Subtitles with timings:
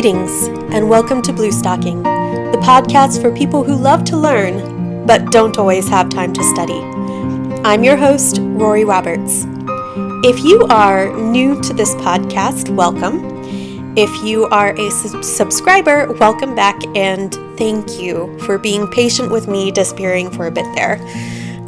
[0.00, 5.30] Greetings, and welcome to Blue Stocking, the podcast for people who love to learn but
[5.30, 6.80] don't always have time to study.
[7.66, 9.44] I'm your host, Rory Roberts.
[10.24, 13.20] If you are new to this podcast, welcome.
[13.94, 19.48] If you are a sub- subscriber, welcome back and thank you for being patient with
[19.48, 20.96] me disappearing for a bit there.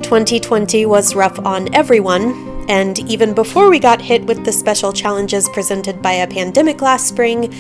[0.05, 5.51] 2020 was rough on everyone, and even before we got hit with the special challenges
[5.51, 7.53] presented by a pandemic last spring,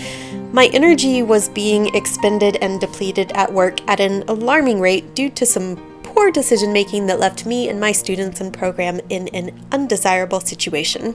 [0.53, 5.47] my energy was being expended and depleted at work at an alarming rate due to
[5.47, 10.41] some poor decision making that left me and my students and program in an undesirable
[10.41, 11.15] situation.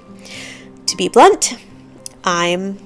[0.88, 1.56] To be blunt,
[2.24, 2.80] I'm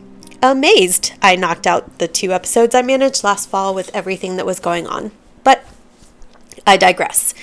[0.44, 4.60] amazed I knocked out the two episodes I managed last fall with everything that was
[4.60, 5.12] going on.
[5.46, 5.64] But
[6.68, 7.34] I digress.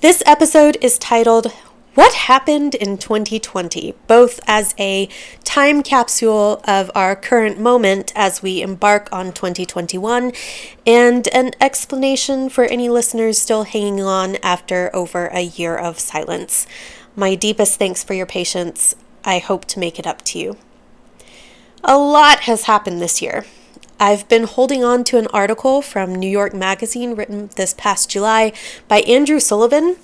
[0.00, 1.52] This episode is titled
[1.94, 5.08] what happened in 2020, both as a
[5.44, 10.32] time capsule of our current moment as we embark on 2021,
[10.86, 16.66] and an explanation for any listeners still hanging on after over a year of silence.
[17.14, 18.94] My deepest thanks for your patience.
[19.24, 20.56] I hope to make it up to you.
[21.84, 23.44] A lot has happened this year.
[24.04, 28.52] I've been holding on to an article from New York Magazine written this past July
[28.88, 29.94] by Andrew Sullivan,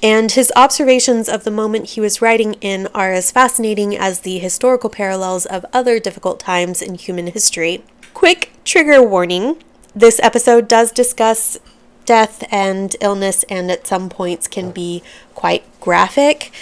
[0.00, 4.38] and his observations of the moment he was writing in are as fascinating as the
[4.38, 7.82] historical parallels of other difficult times in human history.
[8.14, 9.60] Quick trigger warning
[9.92, 11.58] this episode does discuss
[12.04, 15.02] death and illness, and at some points can be
[15.34, 16.52] quite graphic.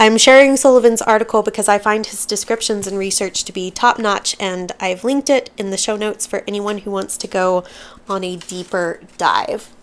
[0.00, 4.36] I'm sharing Sullivan's article because I find his descriptions and research to be top notch,
[4.38, 7.64] and I've linked it in the show notes for anyone who wants to go
[8.08, 9.74] on a deeper dive.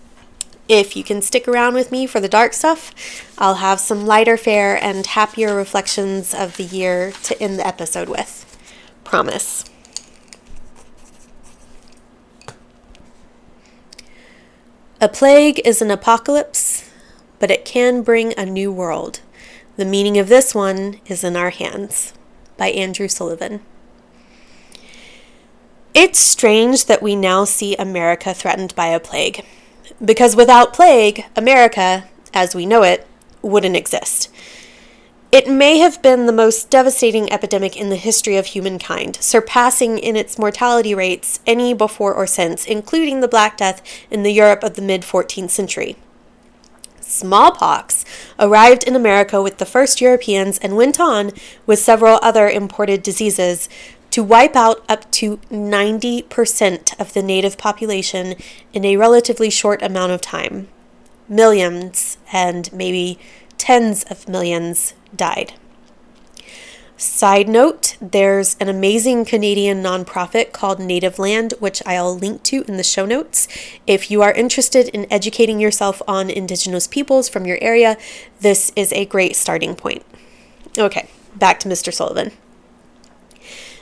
[0.70, 2.94] If you can stick around with me for the dark stuff,
[3.38, 8.08] I'll have some lighter fare and happier reflections of the year to end the episode
[8.08, 8.58] with.
[9.04, 9.66] Promise.
[15.02, 16.90] A plague is an apocalypse,
[17.38, 19.20] but it can bring a new world.
[19.78, 22.14] The meaning of this one is in our hands
[22.56, 23.60] by Andrew Sullivan.
[25.94, 29.44] It's strange that we now see America threatened by a plague,
[30.04, 33.06] because without plague, America, as we know it,
[33.42, 34.32] wouldn't exist.
[35.34, 40.16] It may have been the most devastating epidemic in the history of humankind, surpassing in
[40.16, 44.76] its mortality rates any before or since, including the Black Death in the Europe of
[44.76, 45.98] the mid 14th century
[47.06, 48.04] smallpox,
[48.40, 51.32] arrived in America with the first Europeans and went on
[51.66, 53.70] with several other imported diseases
[54.12, 58.36] to wipe out up to 90% of the native population
[58.74, 60.68] in a relatively short amount of time.
[61.28, 63.20] Millions and maybe
[63.58, 65.54] tens of millions died.
[66.98, 72.78] Side note, there's an amazing Canadian nonprofit called Native Land, which I'll link to in
[72.78, 73.50] the show notes.
[73.86, 77.98] If you are interested in educating yourself on Indigenous peoples from your area,
[78.40, 80.04] this is a great starting point.
[80.78, 81.94] Okay, back to Mr.
[81.94, 82.32] Sullivan.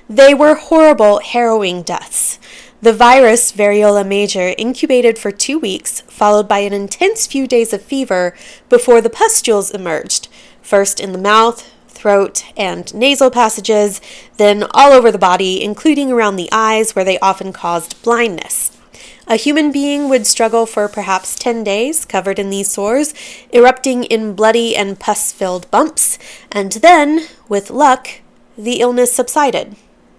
[0.10, 2.40] They were horrible, harrowing deaths.
[2.82, 7.84] The virus, variola major, incubated for two weeks, followed by an intense few days of
[7.84, 8.36] fever
[8.70, 10.30] before the pustules emerged,
[10.64, 11.73] first in the mouth,
[12.04, 14.02] throat, and nasal passages,
[14.36, 18.78] then all over the body, including around the eyes, where they often caused blindness.
[19.26, 23.14] A human being would struggle for perhaps 10 days, covered in these sores,
[23.54, 26.20] erupting in bloody and pus filled bumps,
[26.52, 28.10] and then, with luck,
[28.58, 29.78] the illness subsided.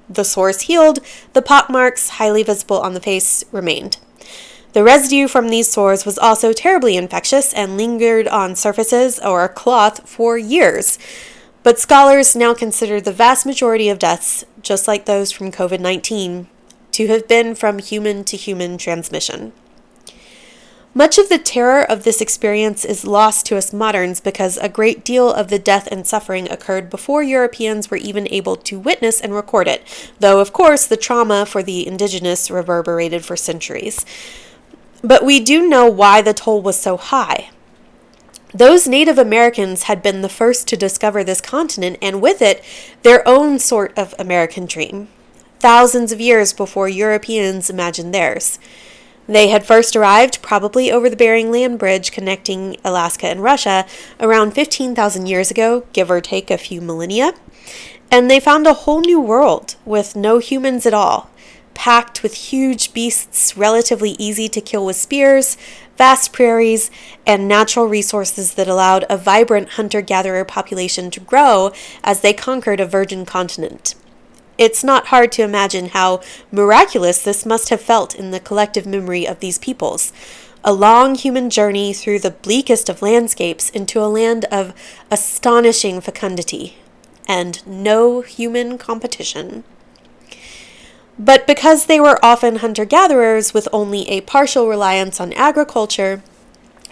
[0.08, 1.00] The sores healed,
[1.34, 3.98] the pockmarks, highly visible on the face, remained.
[4.72, 10.08] The residue from these sores was also terribly infectious and lingered on surfaces or cloth
[10.08, 10.98] for years.
[11.64, 16.46] But scholars now consider the vast majority of deaths, just like those from COVID 19,
[16.92, 19.52] to have been from human to human transmission.
[20.92, 25.04] Much of the terror of this experience is lost to us moderns because a great
[25.06, 29.34] deal of the death and suffering occurred before Europeans were even able to witness and
[29.34, 34.04] record it, though, of course, the trauma for the indigenous reverberated for centuries.
[35.02, 37.48] But we do know why the toll was so high.
[38.56, 42.62] Those Native Americans had been the first to discover this continent, and with it,
[43.02, 45.08] their own sort of American dream,
[45.58, 48.60] thousands of years before Europeans imagined theirs.
[49.26, 53.86] They had first arrived probably over the Bering Land Bridge connecting Alaska and Russia
[54.20, 57.32] around 15,000 years ago, give or take a few millennia,
[58.08, 61.28] and they found a whole new world with no humans at all,
[61.74, 65.56] packed with huge beasts relatively easy to kill with spears,
[65.96, 66.90] vast prairies,
[67.26, 71.72] and natural resources that allowed a vibrant hunter gatherer population to grow
[72.02, 73.94] as they conquered a virgin continent.
[74.56, 76.20] It's not hard to imagine how
[76.52, 80.12] miraculous this must have felt in the collective memory of these peoples.
[80.62, 84.72] A long human journey through the bleakest of landscapes into a land of
[85.10, 86.76] astonishing fecundity
[87.26, 89.64] and no human competition.
[91.18, 96.22] But because they were often hunter gatherers with only a partial reliance on agriculture,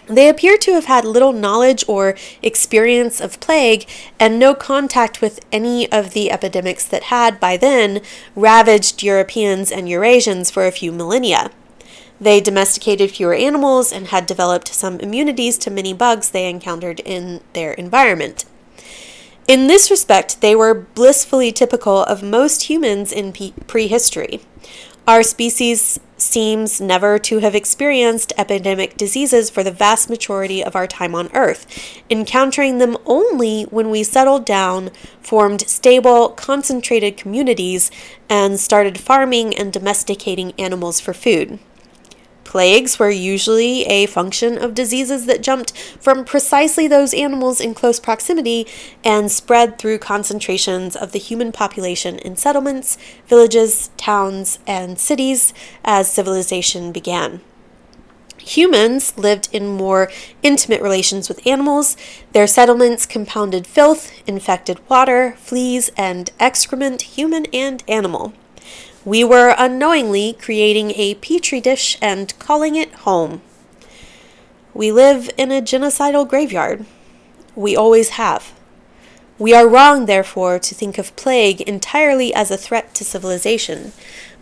[0.06, 3.86] they appear to have had little knowledge or experience of plague
[4.18, 8.00] and no contact with any of the epidemics that had, by then,
[8.34, 11.50] ravaged Europeans and Eurasians for a few millennia.
[12.20, 17.40] They domesticated fewer animals and had developed some immunities to many bugs they encountered in
[17.52, 18.44] their environment.
[19.48, 23.32] In this respect, they were blissfully typical of most humans in
[23.66, 24.40] prehistory.
[25.06, 30.86] Our species seems never to have experienced epidemic diseases for the vast majority of our
[30.86, 31.66] time on Earth,
[32.08, 34.90] encountering them only when we settled down,
[35.20, 37.90] formed stable, concentrated communities,
[38.28, 41.58] and started farming and domesticating animals for food.
[42.52, 47.98] Plagues were usually a function of diseases that jumped from precisely those animals in close
[47.98, 48.66] proximity
[49.02, 56.12] and spread through concentrations of the human population in settlements, villages, towns, and cities as
[56.12, 57.40] civilization began.
[58.36, 60.10] Humans lived in more
[60.42, 61.96] intimate relations with animals.
[62.32, 68.34] Their settlements compounded filth, infected water, fleas, and excrement, human and animal.
[69.04, 73.42] We were unknowingly creating a petri dish and calling it home.
[74.74, 76.86] We live in a genocidal graveyard.
[77.56, 78.52] We always have.
[79.40, 83.92] We are wrong, therefore, to think of plague entirely as a threat to civilization.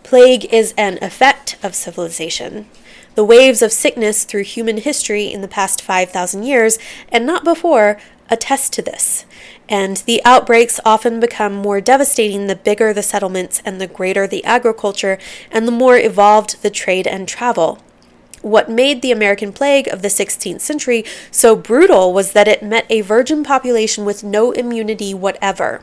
[0.03, 2.67] Plague is an effect of civilization.
[3.15, 6.79] The waves of sickness through human history in the past 5,000 years,
[7.09, 7.99] and not before,
[8.29, 9.25] attest to this
[9.71, 14.45] and the outbreaks often become more devastating the bigger the settlements and the greater the
[14.45, 15.17] agriculture
[15.51, 17.79] and the more evolved the trade and travel.
[18.43, 22.87] What made the American plague of the 16th century so brutal was that it met
[22.91, 25.83] a virgin population with no immunity whatever.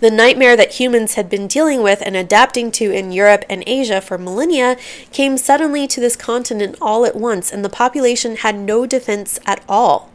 [0.00, 4.00] The nightmare that humans had been dealing with and adapting to in Europe and Asia
[4.00, 4.76] for millennia
[5.12, 9.62] came suddenly to this continent all at once, and the population had no defense at
[9.68, 10.10] all.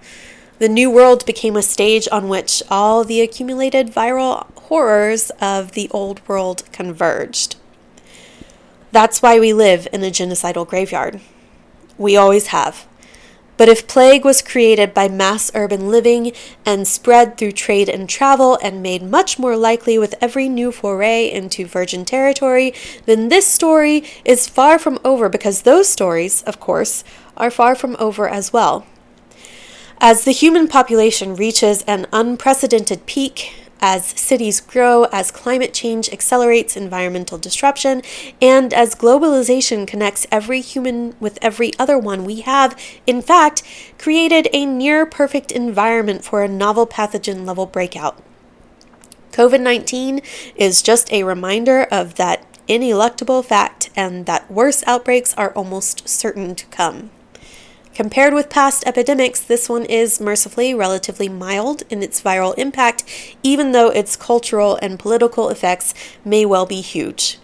[0.60, 5.90] The New World became a stage on which all the accumulated viral horrors of the
[5.92, 7.56] Old World converged.
[8.92, 11.22] That's why we live in a genocidal graveyard.
[11.98, 12.86] We always have.
[13.56, 16.34] But if plague was created by mass urban living
[16.66, 21.32] and spread through trade and travel and made much more likely with every new foray
[21.32, 22.74] into virgin territory,
[23.06, 27.06] then this story is far from over because those stories, of course,
[27.38, 28.86] are far from over as well.
[30.01, 36.78] As the human population reaches an unprecedented peak, as cities grow, as climate change accelerates
[36.78, 38.01] environmental disruption,
[38.42, 43.62] and as globalization connects every human with every other one, we have, in fact,
[43.98, 48.24] created a near perfect environment for a novel pathogen level breakout.
[49.34, 50.22] COVID 19
[50.56, 56.56] is just a reminder of that ineluctable fact and that worse outbreaks are almost certain
[56.56, 57.10] to come.
[58.00, 63.03] Compared with past epidemics, this one is mercifully relatively mild in its viral impact,
[63.44, 67.39] even though its cultural and political effects may well be huge.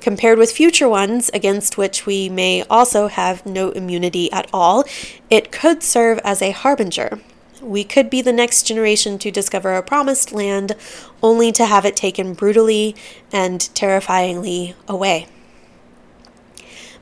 [0.00, 4.82] Compared with future ones, against which we may also have no immunity at all,
[5.30, 7.20] it could serve as a harbinger.
[7.62, 10.74] We could be the next generation to discover a promised land,
[11.22, 12.96] only to have it taken brutally
[13.32, 15.28] and terrifyingly away.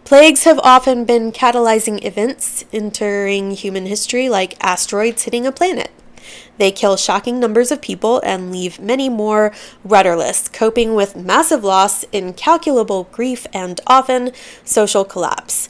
[0.08, 5.90] Plagues have often been catalyzing events entering human history, like asteroids hitting a planet.
[6.56, 9.52] They kill shocking numbers of people and leave many more
[9.84, 14.32] rudderless, coping with massive loss, incalculable grief, and often
[14.64, 15.68] social collapse.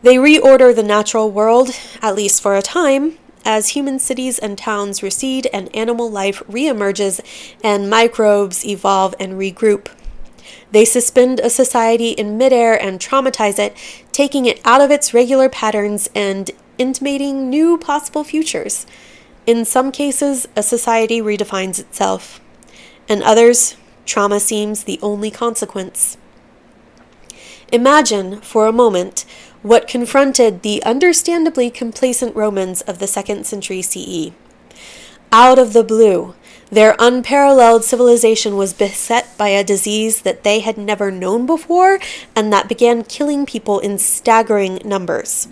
[0.00, 1.68] They reorder the natural world,
[2.00, 7.20] at least for a time, as human cities and towns recede and animal life reemerges
[7.62, 9.88] and microbes evolve and regroup.
[10.76, 13.74] They suspend a society in midair and traumatize it,
[14.12, 18.84] taking it out of its regular patterns and intimating new possible futures.
[19.46, 22.42] In some cases, a society redefines itself.
[23.08, 26.18] In others, trauma seems the only consequence.
[27.72, 29.24] Imagine, for a moment,
[29.62, 34.30] what confronted the understandably complacent Romans of the second century CE.
[35.32, 36.34] Out of the blue,
[36.70, 41.98] their unparalleled civilization was beset by a disease that they had never known before
[42.34, 45.48] and that began killing people in staggering numbers.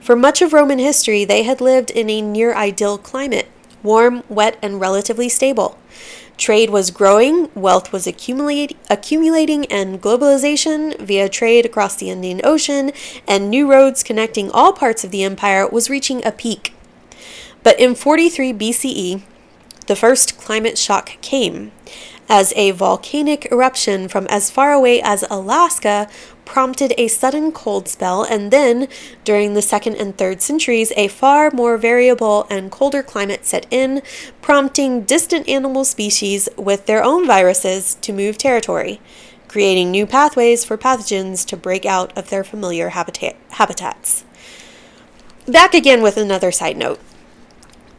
[0.00, 3.48] For much of Roman history, they had lived in a near ideal climate
[3.82, 5.78] warm, wet, and relatively stable.
[6.36, 12.92] Trade was growing, wealth was accumulating, and globalization via trade across the Indian Ocean
[13.28, 16.74] and new roads connecting all parts of the empire was reaching a peak.
[17.62, 19.22] But in 43 BCE,
[19.86, 21.72] the first climate shock came
[22.28, 26.08] as a volcanic eruption from as far away as Alaska
[26.44, 28.88] prompted a sudden cold spell, and then,
[29.24, 34.02] during the second and third centuries, a far more variable and colder climate set in,
[34.40, 39.00] prompting distant animal species with their own viruses to move territory,
[39.48, 44.24] creating new pathways for pathogens to break out of their familiar habitat- habitats.
[45.46, 47.00] Back again with another side note.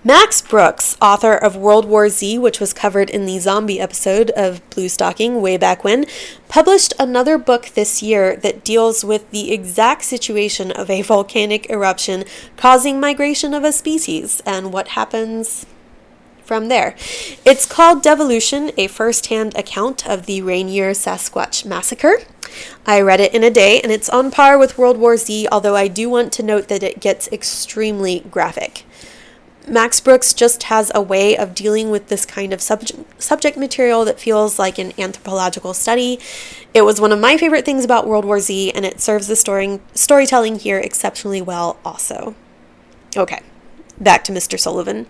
[0.06, 4.60] Max Brooks, author of World War Z, which was covered in the zombie episode of
[4.70, 6.06] Blue Bluestocking way back when,
[6.50, 12.26] published another book this year that deals with the exact situation of a volcanic eruption
[12.58, 15.66] causing migration of a species and what happens
[16.44, 16.98] from there.
[17.46, 22.18] It's called Devolution, a first hand account of the Rainier Sasquatch Massacre.
[22.86, 25.78] I read it in a day and it's on par with World War Z, although
[25.78, 28.84] I do want to note that it gets extremely graphic.
[29.68, 34.04] Max Brooks just has a way of dealing with this kind of subject, subject material
[34.06, 36.20] that feels like an anthropological study.
[36.74, 39.36] It was one of my favorite things about World War Z, and it serves the
[39.36, 42.36] story, storytelling here exceptionally well, also.
[43.16, 43.40] Okay,
[44.00, 44.60] back to Mr.
[44.60, 45.08] Sullivan.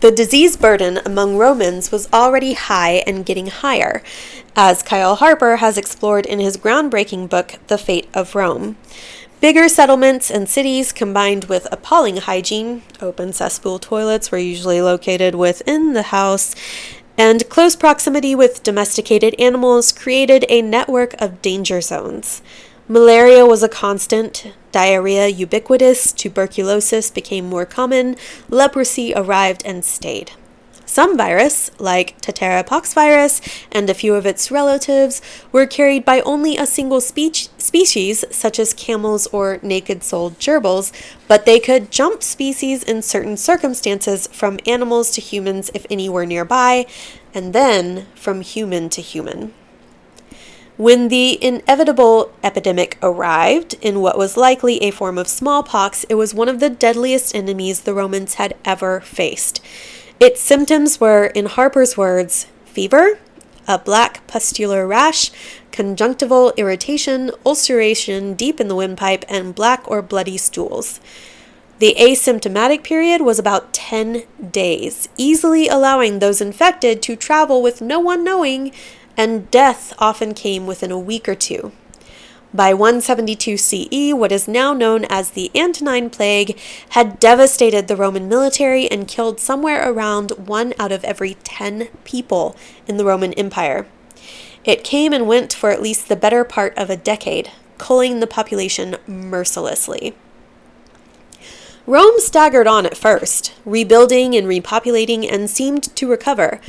[0.00, 4.02] The disease burden among Romans was already high and getting higher,
[4.56, 8.76] as Kyle Harper has explored in his groundbreaking book, The Fate of Rome.
[9.40, 15.94] Bigger settlements and cities combined with appalling hygiene, open cesspool toilets were usually located within
[15.94, 16.54] the house,
[17.16, 22.42] and close proximity with domesticated animals created a network of danger zones.
[22.86, 28.16] Malaria was a constant, diarrhea ubiquitous, tuberculosis became more common,
[28.50, 30.32] leprosy arrived and stayed.
[30.90, 36.20] Some virus, like Tatera pox virus and a few of its relatives, were carried by
[36.22, 40.90] only a single spe- species, such as camels or naked soled gerbils,
[41.28, 46.26] but they could jump species in certain circumstances from animals to humans if any were
[46.26, 46.86] nearby,
[47.32, 49.54] and then from human to human.
[50.76, 56.34] When the inevitable epidemic arrived, in what was likely a form of smallpox, it was
[56.34, 59.60] one of the deadliest enemies the Romans had ever faced.
[60.20, 63.18] Its symptoms were, in Harper's words, fever,
[63.66, 65.30] a black pustular rash,
[65.72, 71.00] conjunctival irritation, ulceration deep in the windpipe, and black or bloody stools.
[71.78, 77.98] The asymptomatic period was about 10 days, easily allowing those infected to travel with no
[77.98, 78.72] one knowing,
[79.16, 81.72] and death often came within a week or two.
[82.52, 86.58] By 172 CE, what is now known as the Antonine Plague
[86.90, 92.56] had devastated the Roman military and killed somewhere around one out of every 10 people
[92.88, 93.86] in the Roman Empire.
[94.64, 98.26] It came and went for at least the better part of a decade, culling the
[98.26, 100.16] population mercilessly.
[101.86, 106.60] Rome staggered on at first, rebuilding and repopulating, and seemed to recover,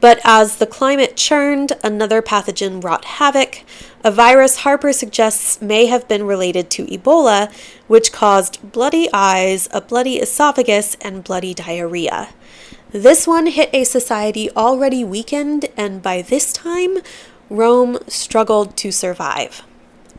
[0.00, 3.64] but as the climate churned, another pathogen wrought havoc.
[4.04, 7.52] A virus Harper suggests may have been related to Ebola,
[7.88, 12.28] which caused bloody eyes, a bloody esophagus, and bloody diarrhea.
[12.90, 16.98] This one hit a society already weakened, and by this time,
[17.50, 19.62] Rome struggled to survive.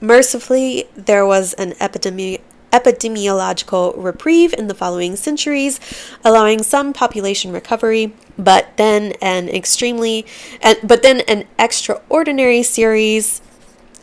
[0.01, 2.41] Mercifully, there was an epidemic
[2.71, 5.79] epidemiological reprieve in the following centuries,
[6.23, 10.25] allowing some population recovery, but then an extremely
[10.83, 13.41] but then an extraordinary series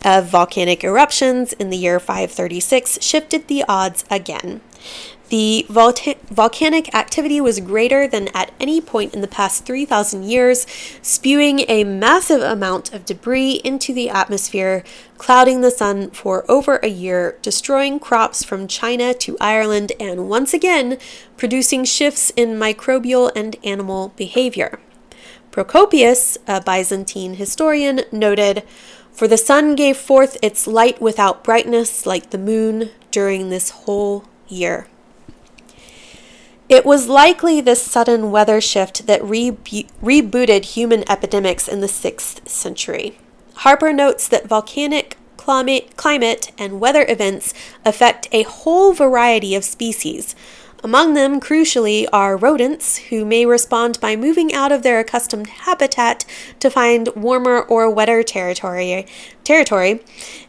[0.05, 4.61] of volcanic eruptions in the year 536 shifted the odds again.
[5.29, 10.69] The volcanic activity was greater than at any point in the past 3,000 years,
[11.03, 14.85] spewing a massive amount of debris into the atmosphere,
[15.19, 20.55] clouding the sun for over a year, destroying crops from China to Ireland, and once
[20.55, 20.97] again
[21.37, 24.79] producing shifts in microbial and animal behavior.
[25.51, 28.63] Procopius, a Byzantine historian, noted
[29.11, 34.27] For the sun gave forth its light without brightness like the moon during this whole
[34.47, 34.87] year.
[36.69, 43.19] It was likely this sudden weather shift that rebooted human epidemics in the 6th century.
[43.55, 47.55] Harper notes that volcanic climate, climate and weather events
[47.85, 50.35] affect a whole variety of species.
[50.83, 56.25] Among them, crucially, are rodents, who may respond by moving out of their accustomed habitat
[56.59, 59.07] to find warmer or wetter territory,
[59.45, 60.03] territory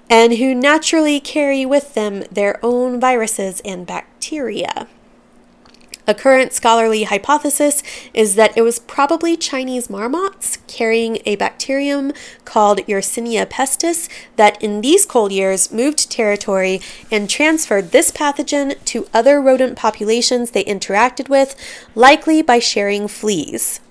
[0.09, 4.87] and who naturally carry with them their own viruses and bacteria.
[6.09, 7.83] A current scholarly hypothesis
[8.13, 12.13] is that it was probably Chinese marmots carrying a bacterium
[12.45, 16.79] called Yersinia pestis that in these cold years moved territory
[17.11, 21.57] and transferred this pathogen to other rodent populations they interacted with,
[21.93, 23.81] likely by sharing fleas.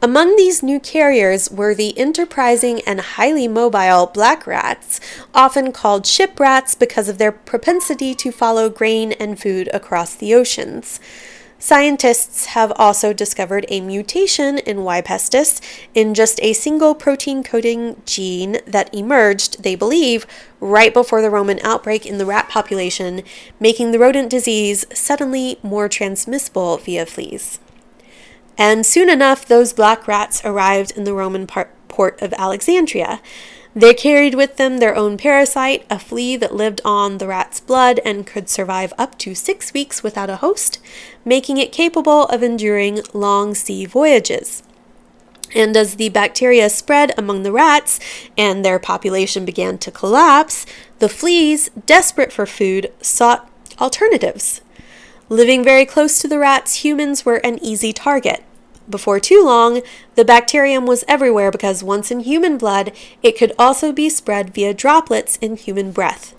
[0.00, 4.98] Among these new carriers were the enterprising and highly mobile black rats,
[5.34, 10.32] often called ship rats because of their propensity to follow grain and food across the
[10.32, 10.98] oceans.
[11.62, 15.02] Scientists have also discovered a mutation in Y.
[15.02, 15.60] pestis
[15.94, 20.26] in just a single protein coding gene that emerged, they believe,
[20.58, 23.22] right before the Roman outbreak in the rat population,
[23.60, 27.60] making the rodent disease suddenly more transmissible via fleas.
[28.56, 33.20] And soon enough, those black rats arrived in the Roman port of Alexandria.
[33.74, 38.00] They carried with them their own parasite, a flea that lived on the rat's blood
[38.04, 40.80] and could survive up to six weeks without a host,
[41.24, 44.64] making it capable of enduring long sea voyages.
[45.54, 48.00] And as the bacteria spread among the rats
[48.36, 50.66] and their population began to collapse,
[50.98, 53.48] the fleas, desperate for food, sought
[53.80, 54.60] alternatives.
[55.28, 58.42] Living very close to the rats, humans were an easy target.
[58.90, 59.82] Before too long,
[60.16, 62.92] the bacterium was everywhere because once in human blood,
[63.22, 66.34] it could also be spread via droplets in human breath.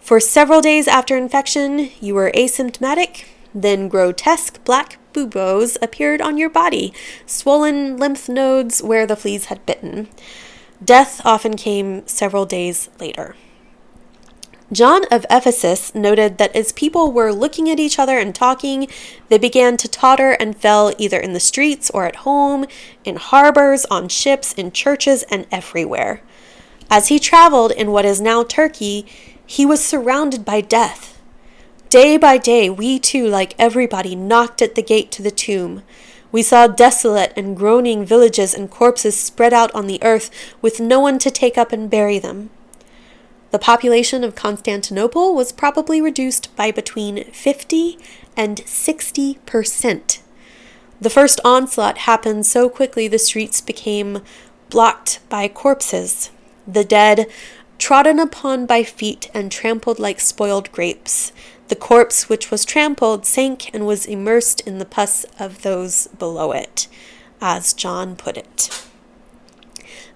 [0.00, 6.48] For several days after infection, you were asymptomatic, then grotesque black buboes appeared on your
[6.48, 6.94] body,
[7.26, 10.08] swollen lymph nodes where the fleas had bitten.
[10.82, 13.36] Death often came several days later.
[14.72, 18.88] John of Ephesus noted that as people were looking at each other and talking,
[19.28, 22.64] they began to totter and fell either in the streets or at home,
[23.04, 26.22] in harbors, on ships, in churches, and everywhere.
[26.90, 29.04] As he traveled in what is now Turkey,
[29.44, 31.20] he was surrounded by death.
[31.90, 35.82] Day by day, we too, like everybody, knocked at the gate to the tomb.
[36.30, 40.30] We saw desolate and groaning villages and corpses spread out on the earth
[40.62, 42.48] with no one to take up and bury them.
[43.52, 47.98] The population of Constantinople was probably reduced by between 50
[48.34, 50.22] and 60 percent.
[51.02, 54.22] The first onslaught happened so quickly the streets became
[54.70, 56.30] blocked by corpses,
[56.66, 57.26] the dead
[57.76, 61.32] trodden upon by feet and trampled like spoiled grapes.
[61.68, 66.52] The corpse which was trampled sank and was immersed in the pus of those below
[66.52, 66.88] it,
[67.42, 68.86] as John put it.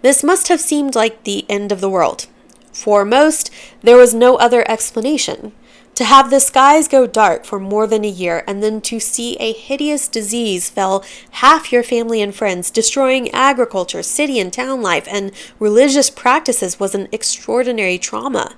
[0.01, 2.29] This must have seemed like the end of the world.
[2.77, 5.53] For most, there was no other explanation.
[5.95, 9.35] To have the skies go dark for more than a year and then to see
[9.37, 15.09] a hideous disease fell half your family and friends, destroying agriculture, city and town life,
[15.11, 18.57] and religious practices was an extraordinary trauma.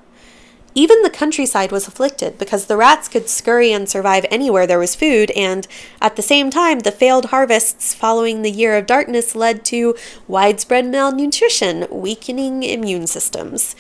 [0.74, 4.94] Even the countryside was afflicted because the rats could scurry and survive anywhere there was
[4.94, 5.66] food, and
[6.00, 10.86] at the same time, the failed harvests following the year of darkness led to widespread
[10.86, 13.74] malnutrition, weakening immune systems.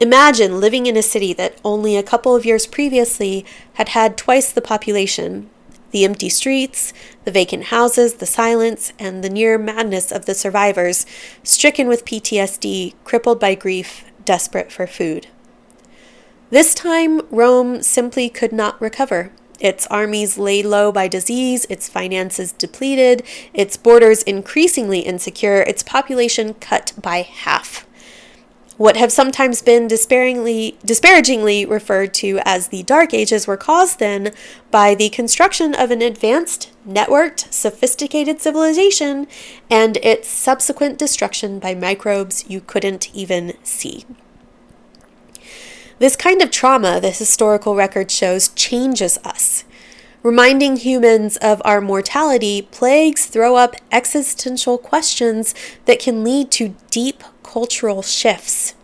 [0.00, 4.52] Imagine living in a city that only a couple of years previously had had twice
[4.52, 5.50] the population.
[5.90, 6.92] The empty streets,
[7.24, 11.04] the vacant houses, the silence, and the near madness of the survivors,
[11.42, 15.26] stricken with PTSD, crippled by grief, desperate for food.
[16.50, 19.32] This time, Rome simply could not recover.
[19.58, 26.54] Its armies laid low by disease, its finances depleted, its borders increasingly insecure, its population
[26.54, 27.87] cut by half.
[28.78, 34.32] What have sometimes been despairingly, disparagingly referred to as the Dark Ages were caused then
[34.70, 39.26] by the construction of an advanced, networked, sophisticated civilization
[39.68, 44.06] and its subsequent destruction by microbes you couldn't even see.
[45.98, 49.64] This kind of trauma, the historical record shows, changes us.
[50.22, 55.52] Reminding humans of our mortality, plagues throw up existential questions
[55.86, 58.74] that can lead to deep cultural shifts.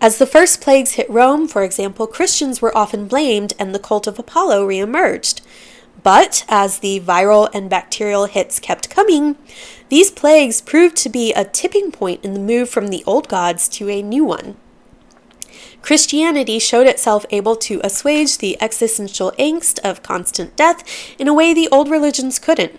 [0.00, 4.06] As the first plagues hit Rome, for example, Christians were often blamed and the cult
[4.06, 5.40] of Apollo reemerged.
[6.02, 9.36] But as the viral and bacterial hits kept coming,
[9.88, 13.68] these plagues proved to be a tipping point in the move from the old gods
[13.70, 14.56] to a new one.
[15.80, 20.82] Christianity showed itself able to assuage the existential angst of constant death
[21.18, 22.78] in a way the old religions couldn't.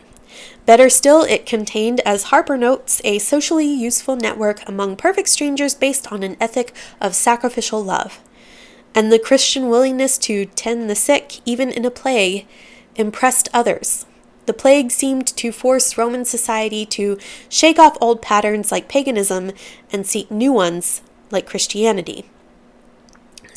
[0.67, 6.11] Better still, it contained, as Harper notes, a socially useful network among perfect strangers based
[6.11, 8.19] on an ethic of sacrificial love.
[8.93, 12.47] And the Christian willingness to tend the sick, even in a plague,
[12.97, 14.05] impressed others.
[14.45, 19.53] The plague seemed to force Roman society to shake off old patterns like paganism
[19.93, 21.01] and seek new ones
[21.31, 22.29] like Christianity.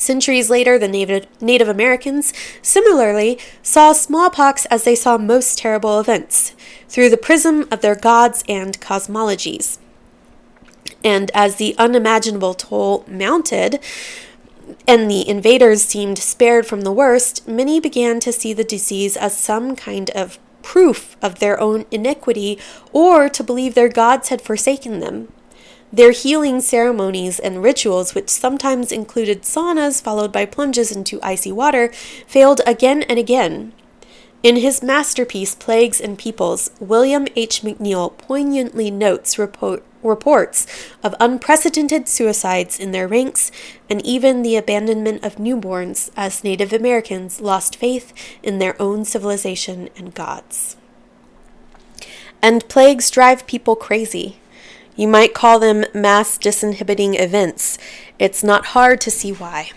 [0.01, 2.33] Centuries later, the Native, Americans
[2.63, 6.55] similarly saw smallpox as they saw most terrible events,
[6.89, 9.77] through the prism of their gods and cosmologies.
[11.05, 13.79] And as the unimaginable toll mounted,
[14.89, 19.37] and the invaders seemed spared from the worst, many began to see the disease as
[19.37, 22.59] some kind of proof of their own iniquity
[22.95, 25.31] or to believe their gods had forsaken them.
[25.93, 31.89] Their healing ceremonies and rituals, which sometimes included saunas followed by plunges into icy water,
[32.27, 33.73] failed again and again.
[34.43, 37.61] In his masterpiece, Plagues and Peoples, William H.
[37.61, 40.67] McNeill poignantly notes report, reports
[41.03, 43.53] of unprecedented suicides in their ranks
[43.91, 49.91] and even the abandonment of newborns as Native Americans lost faith in their own civilization
[49.95, 50.77] and gods.
[52.41, 54.39] And plagues drive people crazy.
[54.97, 57.79] You might call them mass disinhibiting events.
[58.19, 59.71] It's not hard to see why.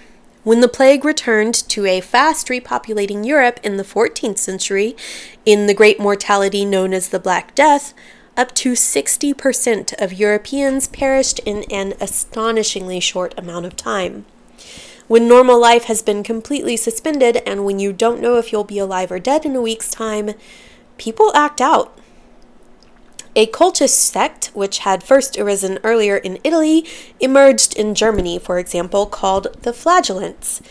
[0.43, 4.95] When the plague returned to a fast repopulating Europe in the 14th century,
[5.45, 7.93] in the great mortality known as the Black Death,
[8.36, 14.26] up to 60% of Europeans perished in an astonishingly short amount of time.
[15.08, 18.80] When normal life has been completely suspended and when you don't know if you'll be
[18.80, 20.32] alive or dead in a week's time,
[20.97, 21.97] people act out.
[23.36, 26.86] A cultist sect, which had first arisen earlier in Italy,
[27.19, 30.62] emerged in Germany, for example, called the Flagellants.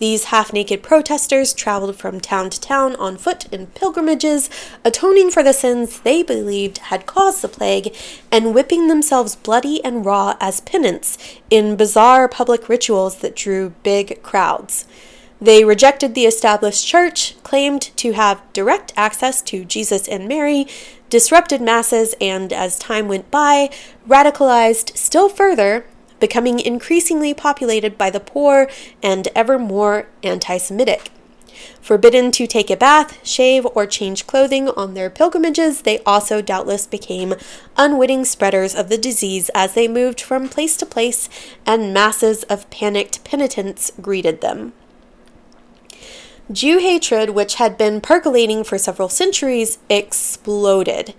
[0.00, 4.50] These half naked protesters traveled from town to town on foot in pilgrimages,
[4.84, 7.94] atoning for the sins they believed had caused the plague,
[8.30, 11.16] and whipping themselves bloody and raw as penance
[11.48, 14.84] in bizarre public rituals that drew big crowds.
[15.40, 20.66] They rejected the established church, claimed to have direct access to Jesus and Mary,
[21.10, 23.68] disrupted masses, and as time went by,
[24.08, 25.84] radicalized still further,
[26.20, 28.70] becoming increasingly populated by the poor
[29.02, 31.10] and ever more anti Semitic.
[31.80, 36.86] Forbidden to take a bath, shave, or change clothing on their pilgrimages, they also doubtless
[36.86, 37.34] became
[37.76, 41.28] unwitting spreaders of the disease as they moved from place to place,
[41.66, 44.72] and masses of panicked penitents greeted them.
[46.52, 51.14] Jew hatred, which had been percolating for several centuries, exploded.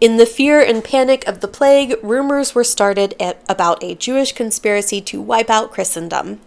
[0.00, 5.00] In the fear and panic of the plague, rumors were started about a Jewish conspiracy
[5.00, 6.40] to wipe out Christendom.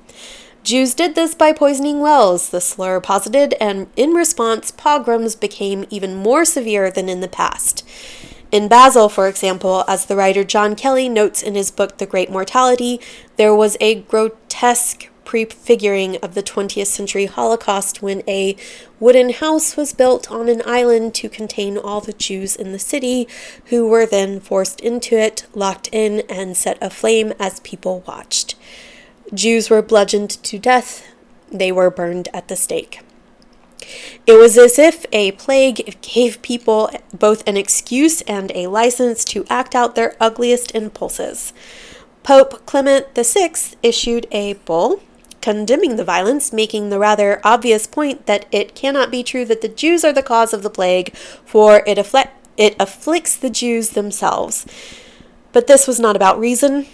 [0.64, 6.16] Jews did this by poisoning wells, the slur posited, and in response, pogroms became even
[6.16, 7.86] more severe than in the past.
[8.52, 12.32] In Basel, for example, as the writer John Kelly notes in his book The Great
[12.32, 13.00] Mortality,
[13.36, 18.56] there was a grotesque prefiguring of the 20th century Holocaust when a
[19.00, 23.28] wooden house was built on an island to contain all the Jews in the city,
[23.66, 28.56] who were then forced into it, locked in, and set aflame as people watched.
[29.32, 31.06] Jews were bludgeoned to death,
[31.52, 33.02] they were burned at the stake.
[34.26, 39.46] It was as if a plague gave people both an excuse and a license to
[39.48, 41.54] act out their ugliest impulses.
[42.24, 43.52] Pope Clement VI
[43.84, 45.04] issued a bull
[45.42, 49.68] condemning the violence, making the rather obvious point that it cannot be true that the
[49.68, 54.66] Jews are the cause of the plague, for it, affli- it afflicts the Jews themselves.
[55.52, 56.86] But this was not about reason.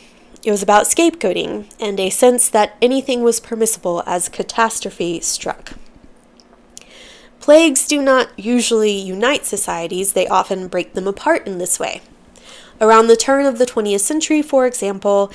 [0.44, 5.74] It was about scapegoating and a sense that anything was permissible as catastrophe struck.
[7.40, 12.02] Plagues do not usually unite societies, they often break them apart in this way.
[12.82, 15.32] Around the turn of the 20th century, for example,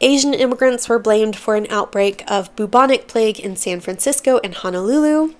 [0.00, 5.34] Asian immigrants were blamed for an outbreak of bubonic plague in San Francisco and Honolulu.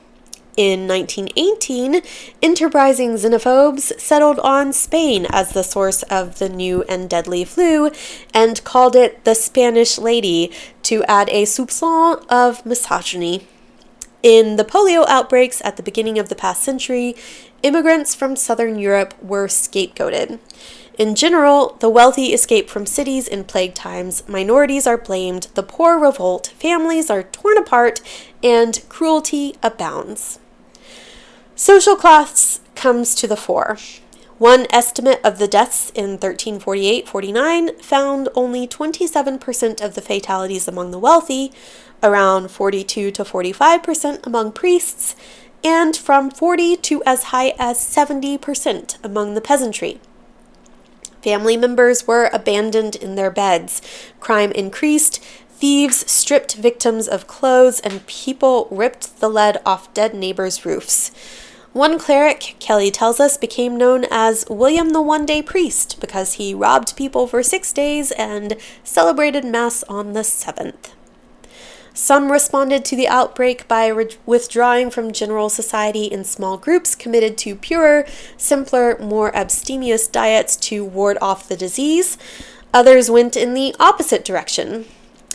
[0.56, 2.00] In 1918,
[2.40, 7.90] enterprising xenophobes settled on Spain as the source of the new and deadly flu
[8.32, 10.50] and called it the Spanish Lady
[10.84, 13.46] to add a soupçon of misogyny.
[14.22, 17.14] In the polio outbreaks at the beginning of the past century,
[17.62, 20.38] immigrants from southern Europe were scapegoated.
[20.98, 25.98] In general, the wealthy escape from cities in plague times, minorities are blamed, the poor
[25.98, 28.00] revolt, families are torn apart,
[28.42, 30.38] and cruelty abounds.
[31.54, 33.76] Social class comes to the fore.
[34.38, 40.92] One estimate of the deaths in 1348 49 found only 27% of the fatalities among
[40.92, 41.52] the wealthy,
[42.02, 45.14] around 42 to 45% among priests,
[45.62, 50.00] and from 40 to as high as 70% among the peasantry.
[51.26, 53.82] Family members were abandoned in their beds.
[54.20, 55.20] Crime increased.
[55.50, 61.10] Thieves stripped victims of clothes, and people ripped the lead off dead neighbors' roofs.
[61.72, 66.54] One cleric, Kelly tells us, became known as William the One Day Priest because he
[66.54, 70.94] robbed people for six days and celebrated Mass on the seventh.
[71.96, 77.38] Some responded to the outbreak by re- withdrawing from general society in small groups committed
[77.38, 78.06] to purer,
[78.36, 82.18] simpler, more abstemious diets to ward off the disease.
[82.74, 84.84] Others went in the opposite direction.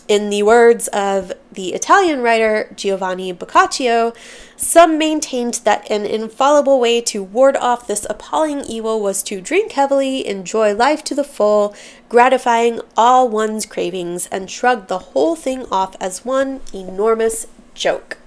[0.07, 4.13] In the words of the Italian writer Giovanni Boccaccio,
[4.61, 9.71] some maintained that an infallible way to ward off this appalling evil was to drink
[9.71, 11.75] heavily, enjoy life to the full,
[12.09, 18.17] gratifying all one's cravings, and shrug the whole thing off as one enormous joke.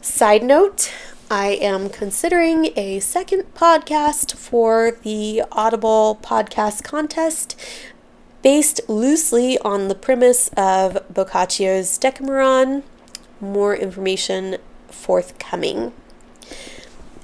[0.00, 0.92] Side note,
[1.30, 7.54] I am considering a second podcast for the Audible podcast contest
[8.42, 12.82] based loosely on the premise of Boccaccio's Decameron.
[13.40, 14.56] More information
[15.06, 15.92] forthcoming.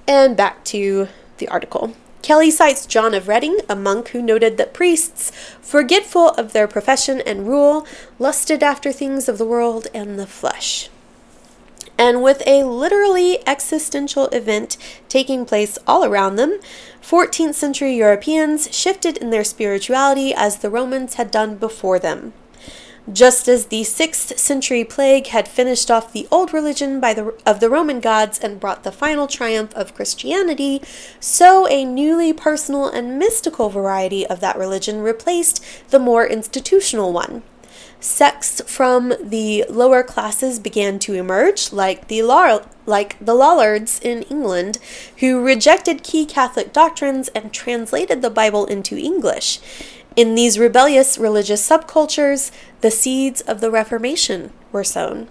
[0.07, 1.95] And back to the article.
[2.23, 7.21] Kelly cites John of Reading, a monk who noted that priests, forgetful of their profession
[7.27, 7.85] and rule,
[8.21, 10.91] lusted after things of the world and the flesh.
[11.99, 14.77] And with a literally existential event
[15.09, 16.61] taking place all around them,
[17.03, 22.33] 14th century Europeans shifted in their spirituality as the Romans had done before them.
[23.11, 27.69] Just as the 6th century plague had finished off the old religion the, of the
[27.69, 30.81] Roman gods and brought the final triumph of Christianity,
[31.19, 37.43] so a newly personal and mystical variety of that religion replaced the more institutional one
[38.03, 42.21] sects from the lower classes began to emerge, like the
[42.85, 44.79] like the Lollards in England,
[45.19, 49.61] who rejected key Catholic doctrines and translated the Bible into English.
[50.15, 52.51] In these rebellious religious subcultures,
[52.83, 55.29] the seeds of the Reformation were sown.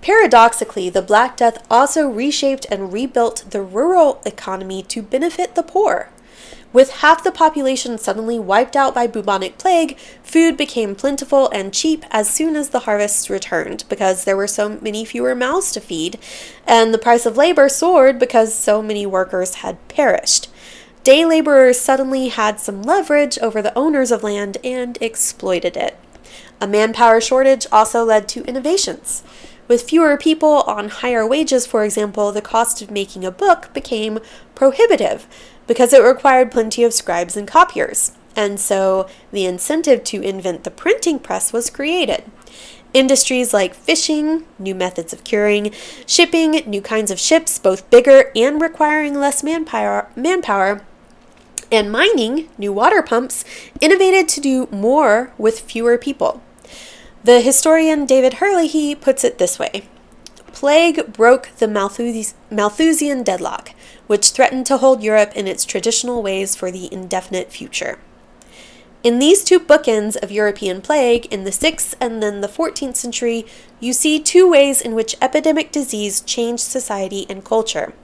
[0.00, 6.10] Paradoxically, the Black Death also reshaped and rebuilt the rural economy to benefit the poor.
[6.72, 12.04] With half the population suddenly wiped out by bubonic plague, food became plentiful and cheap
[12.10, 16.18] as soon as the harvests returned because there were so many fewer mouths to feed,
[16.66, 20.48] and the price of labor soared because so many workers had perished.
[21.04, 25.98] Day laborers suddenly had some leverage over the owners of land and exploited it.
[26.60, 29.24] A manpower shortage also led to innovations.
[29.66, 34.20] With fewer people on higher wages, for example, the cost of making a book became
[34.54, 35.26] prohibitive
[35.66, 38.12] because it required plenty of scribes and copiers.
[38.36, 42.22] And so the incentive to invent the printing press was created.
[42.94, 45.72] Industries like fishing, new methods of curing,
[46.06, 50.82] shipping, new kinds of ships, both bigger and requiring less manpower, manpower
[51.72, 53.44] and mining, new water pumps,
[53.80, 56.42] innovated to do more with fewer people.
[57.24, 59.88] The historian David Herlihy puts it this way
[60.52, 63.72] Plague broke the Malthusian deadlock
[64.06, 67.98] which threatened to hold Europe in its traditional ways for the indefinite future.
[69.02, 73.46] In these two bookends of European plague, in the 6th and then the 14th century,
[73.80, 77.94] you see two ways in which epidemic disease changed society and culture.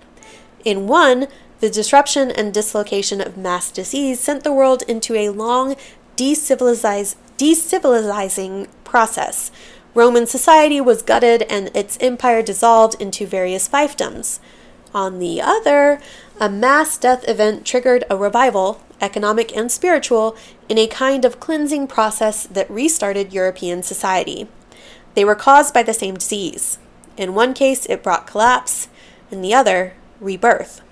[0.65, 1.29] In one,
[1.61, 5.77] the disruption and dislocation of mass disease sent the world into a long
[6.17, 9.51] decivilizing process.
[9.95, 14.39] Roman society was gutted and its empire dissolved into various fiefdoms.
[14.95, 16.01] On the other,
[16.41, 20.37] a mass death event triggered a revival, economic and spiritual,
[20.69, 24.49] in a kind of cleansing process that restarted European society.
[25.15, 26.79] They were caused by the same disease.
[27.17, 28.89] In one case, it brought collapse,
[29.31, 30.83] in the other, rebirth.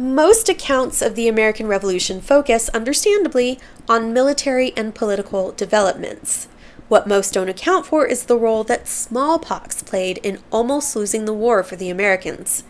[0.00, 3.58] Most accounts of the American Revolution focus, understandably,
[3.88, 6.46] on military and political developments.
[6.86, 11.34] What most don't account for is the role that smallpox played in almost losing the
[11.34, 12.62] war for the Americans.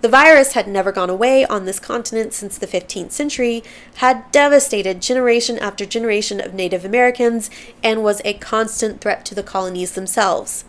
[0.00, 3.62] The virus had never gone away on this continent since the 15th century,
[3.98, 7.48] had devastated generation after generation of Native Americans,
[7.80, 10.64] and was a constant threat to the colonies themselves.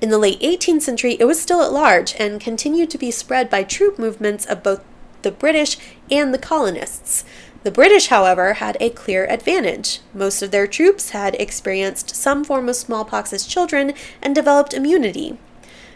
[0.00, 3.48] In the late 18th century, it was still at large and continued to be spread
[3.48, 4.84] by troop movements of both
[5.22, 5.76] the British
[6.10, 7.24] and the colonists.
[7.64, 10.00] The British, however, had a clear advantage.
[10.14, 15.38] Most of their troops had experienced some form of smallpox as children and developed immunity.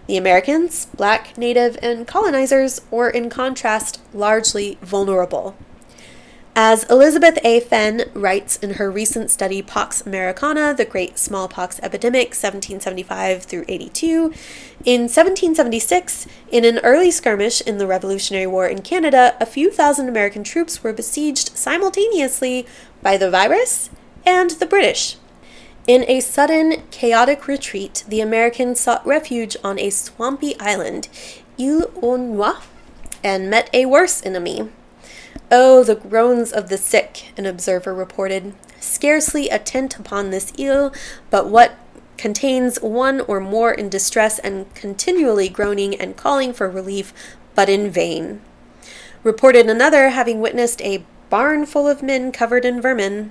[0.08, 5.56] The Americans, black, native, and colonizers were, in contrast, largely vulnerable.
[6.55, 7.61] As Elizabeth A.
[7.61, 14.35] Fenn writes in her recent study Pox Americana, The Great Smallpox Epidemic, 1775 through 82,
[14.85, 20.11] in 1776, in an early skirmish in the Revolutionary War in Canada, a few thousand
[20.11, 22.67] American troops were besieged simultaneously
[23.01, 23.88] by the virus
[24.27, 25.17] and the British.
[25.87, 31.09] In a sudden, chaotic retreat, the Americans sought refuge on a swampy island,
[31.59, 32.61] Ile aux Noix,
[33.25, 34.69] and met a worse enemy,
[35.55, 38.55] Oh, the groans of the sick, an observer reported.
[38.81, 40.95] scarcely a tent upon this ill,
[41.29, 41.75] but what
[42.17, 47.12] contains one or more in distress and continually groaning and calling for relief,
[47.55, 48.41] but in vain.
[49.23, 53.31] Reported another having witnessed a barn full of men covered in vermin.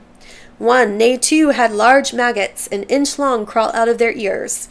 [0.59, 4.69] One, nay, two, had large maggots, an inch long, crawl out of their ears.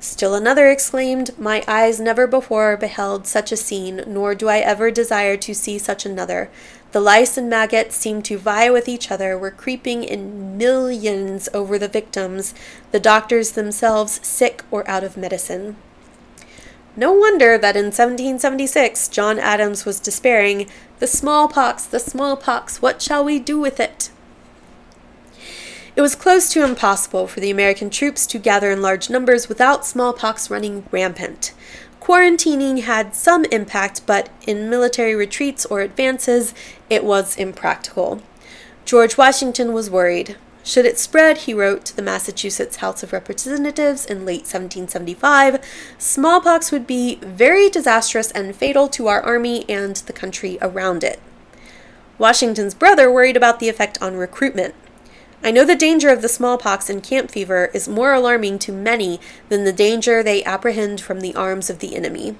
[0.00, 4.92] Still another exclaimed, My eyes never before beheld such a scene, nor do I ever
[4.92, 6.50] desire to see such another.
[6.92, 11.78] The lice and maggots seemed to vie with each other, were creeping in millions over
[11.78, 12.54] the victims,
[12.92, 15.76] the doctors themselves sick or out of medicine.
[16.96, 20.66] No wonder that in 1776 John Adams was despairing,
[20.98, 24.10] The smallpox, the smallpox, what shall we do with it?
[25.94, 29.84] It was close to impossible for the American troops to gather in large numbers without
[29.84, 31.52] smallpox running rampant.
[32.08, 36.54] Quarantining had some impact, but in military retreats or advances,
[36.88, 38.22] it was impractical.
[38.86, 40.38] George Washington was worried.
[40.64, 45.62] Should it spread, he wrote to the Massachusetts House of Representatives in late 1775,
[45.98, 51.20] smallpox would be very disastrous and fatal to our army and the country around it.
[52.16, 54.74] Washington's brother worried about the effect on recruitment.
[55.42, 59.20] I know the danger of the smallpox and camp fever is more alarming to many
[59.48, 62.36] than the danger they apprehend from the arms of the enemy.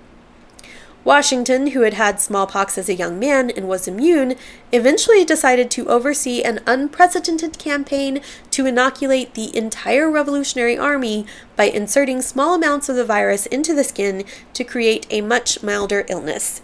[1.05, 4.35] Washington, who had had smallpox as a young man and was immune,
[4.73, 11.25] eventually decided to oversee an unprecedented campaign to inoculate the entire Revolutionary Army
[11.57, 16.05] by inserting small amounts of the virus into the skin to create a much milder
[16.09, 16.61] illness.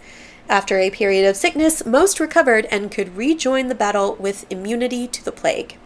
[0.47, 5.25] After a period of sickness, most recovered and could rejoin the battle with immunity to
[5.25, 5.77] the plague.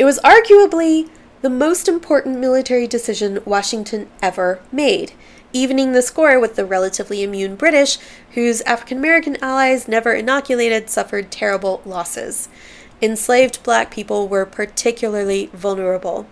[0.00, 1.10] It was arguably
[1.42, 5.12] the most important military decision Washington ever made,
[5.52, 7.98] evening the score with the relatively immune British,
[8.30, 12.48] whose African American allies never inoculated suffered terrible losses.
[13.02, 16.26] Enslaved black people were particularly vulnerable.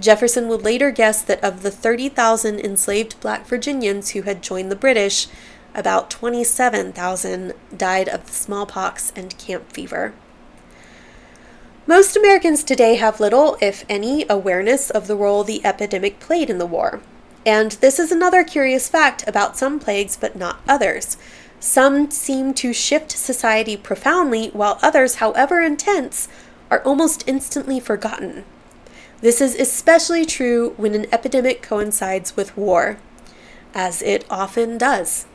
[0.00, 4.74] Jefferson would later guess that of the 30,000 enslaved black Virginians who had joined the
[4.74, 5.28] British,
[5.72, 10.14] about 27,000 died of smallpox and camp fever.
[11.86, 16.56] Most Americans today have little, if any, awareness of the role the epidemic played in
[16.56, 17.02] the war.
[17.44, 21.18] And this is another curious fact about some plagues, but not others.
[21.60, 26.26] Some seem to shift society profoundly, while others, however intense,
[26.70, 28.46] are almost instantly forgotten.
[29.20, 32.96] This is especially true when an epidemic coincides with war,
[33.74, 35.26] as it often does.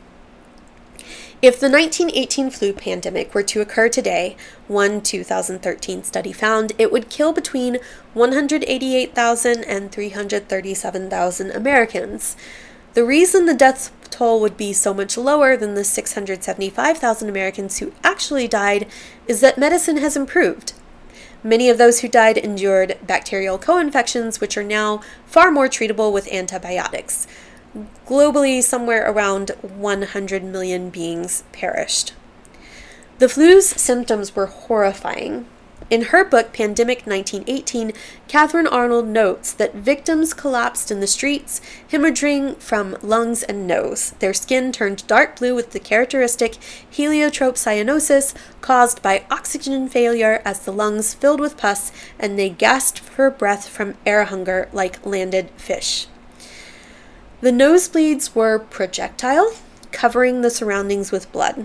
[1.42, 4.36] If the 1918 flu pandemic were to occur today,
[4.68, 7.78] one 2013 study found it would kill between
[8.12, 12.36] 188,000 and 337,000 Americans.
[12.92, 17.94] The reason the death toll would be so much lower than the 675,000 Americans who
[18.04, 18.86] actually died
[19.26, 20.74] is that medicine has improved.
[21.42, 26.12] Many of those who died endured bacterial co infections, which are now far more treatable
[26.12, 27.26] with antibiotics.
[28.06, 32.12] Globally, somewhere around 100 million beings perished.
[33.18, 35.46] The flu's symptoms were horrifying.
[35.88, 37.92] In her book, Pandemic 1918,
[38.28, 44.14] Catharine Arnold notes that victims collapsed in the streets, hemorrhaging from lungs and nose.
[44.20, 46.56] Their skin turned dark blue with the characteristic
[46.88, 53.00] heliotrope cyanosis caused by oxygen failure as the lungs filled with pus and they gasped
[53.00, 56.06] for breath from air hunger like landed fish.
[57.40, 59.54] The nosebleeds were projectile,
[59.92, 61.64] covering the surroundings with blood.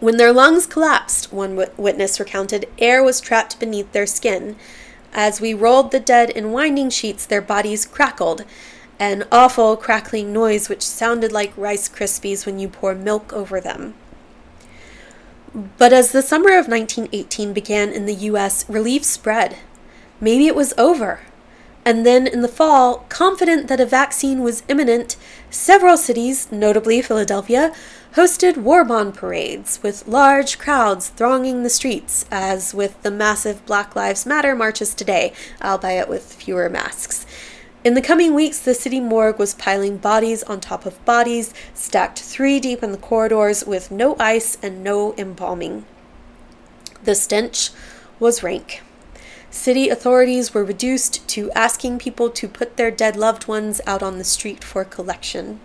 [0.00, 4.56] When their lungs collapsed, one witness recounted, air was trapped beneath their skin.
[5.12, 8.44] As we rolled the dead in winding sheets, their bodies crackled,
[8.98, 13.94] an awful crackling noise which sounded like Rice Krispies when you pour milk over them.
[15.76, 19.58] But as the summer of 1918 began in the US, relief spread.
[20.18, 21.20] Maybe it was over.
[21.84, 25.16] And then in the fall, confident that a vaccine was imminent,
[25.50, 27.72] several cities, notably Philadelphia,
[28.14, 33.96] hosted war bond parades with large crowds thronging the streets, as with the massive Black
[33.96, 37.26] Lives Matter marches today, albeit with fewer masks.
[37.82, 42.20] In the coming weeks, the city morgue was piling bodies on top of bodies, stacked
[42.20, 45.84] three deep in the corridors with no ice and no embalming.
[47.02, 47.70] The stench
[48.20, 48.82] was rank.
[49.52, 54.16] City authorities were reduced to asking people to put their dead loved ones out on
[54.16, 55.60] the street for collection.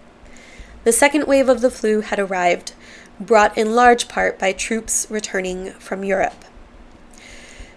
[0.84, 2.74] The second wave of the flu had arrived,
[3.18, 6.44] brought in large part by troops returning from Europe.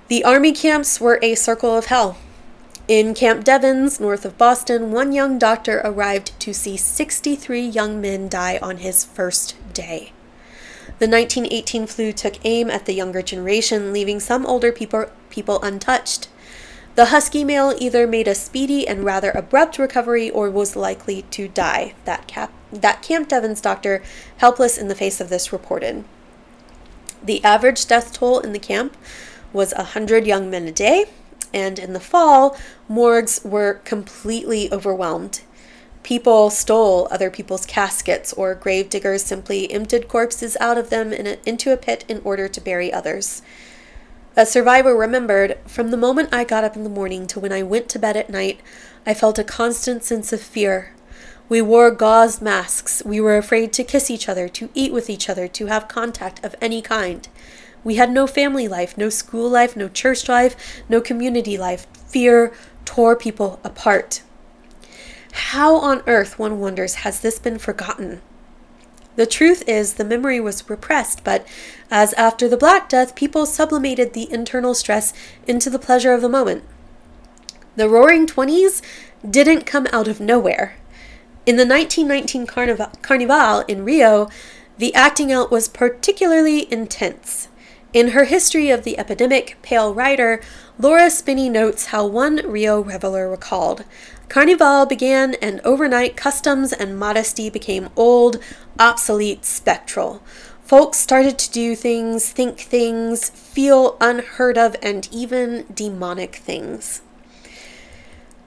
[0.08, 2.18] The army camps were a circle of hell.
[2.88, 8.28] In Camp Devens, north of Boston, one young doctor arrived to see 63 young men
[8.28, 10.10] die on his first day.
[11.00, 16.28] The 1918 flu took aim at the younger generation, leaving some older people, people untouched.
[16.94, 21.48] The husky male either made a speedy and rather abrupt recovery or was likely to
[21.48, 24.02] die, that, cap- that Camp Devens doctor,
[24.36, 26.04] helpless in the face of this, reported.
[27.24, 28.94] The average death toll in the camp
[29.54, 31.06] was 100 young men a day,
[31.54, 35.40] and in the fall, morgues were completely overwhelmed.
[36.10, 41.24] People stole other people's caskets, or grave diggers simply emptied corpses out of them in
[41.24, 43.42] a, into a pit in order to bury others.
[44.36, 47.62] A survivor remembered, from the moment I got up in the morning to when I
[47.62, 48.60] went to bed at night,
[49.06, 50.96] I felt a constant sense of fear.
[51.48, 53.04] We wore gauze masks.
[53.06, 56.44] We were afraid to kiss each other, to eat with each other, to have contact
[56.44, 57.28] of any kind.
[57.84, 61.86] We had no family life, no school life, no church life, no community life.
[62.08, 62.52] Fear
[62.84, 64.22] tore people apart.
[65.32, 68.20] How on earth, one wonders, has this been forgotten?
[69.16, 71.46] The truth is, the memory was repressed, but
[71.90, 75.12] as after the Black Death, people sublimated the internal stress
[75.46, 76.64] into the pleasure of the moment.
[77.76, 78.82] The Roaring Twenties
[79.28, 80.76] didn't come out of nowhere.
[81.46, 84.28] In the 1919 Carnival, Carnival in Rio,
[84.78, 87.48] the acting out was particularly intense.
[87.92, 90.40] In her history of the epidemic, Pale Rider,
[90.78, 93.84] Laura Spinney notes how one Rio reveler recalled
[94.30, 98.40] Carnival began, and overnight customs and modesty became old,
[98.78, 100.22] obsolete, spectral.
[100.62, 107.02] Folks started to do things, think things, feel unheard of, and even demonic things.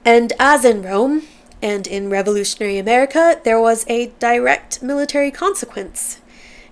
[0.06, 1.24] And as in Rome
[1.62, 6.22] and in revolutionary America, there was a direct military consequence.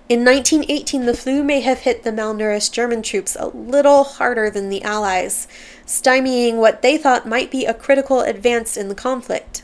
[0.08, 4.70] In 1918, the flu may have hit the malnourished German troops a little harder than
[4.70, 5.46] the Allies,
[5.86, 9.62] stymieing what they thought might be a critical advance in the conflict.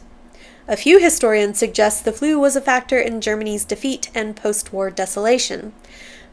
[0.66, 4.90] A few historians suggest the flu was a factor in Germany's defeat and post war
[4.90, 5.72] desolation.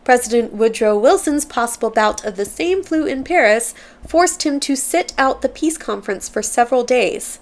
[0.03, 3.73] President Woodrow Wilson's possible bout of the same flu in Paris
[4.05, 7.39] forced him to sit out the peace conference for several days.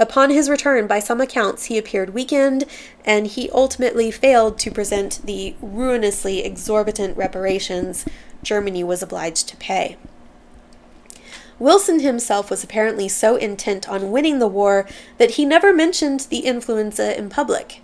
[0.00, 2.64] Upon his return, by some accounts, he appeared weakened,
[3.04, 8.06] and he ultimately failed to present the ruinously exorbitant reparations
[8.42, 9.98] Germany was obliged to pay.
[11.60, 14.86] Wilson himself was apparently so intent on winning the war
[15.18, 17.82] that he never mentioned the influenza in public.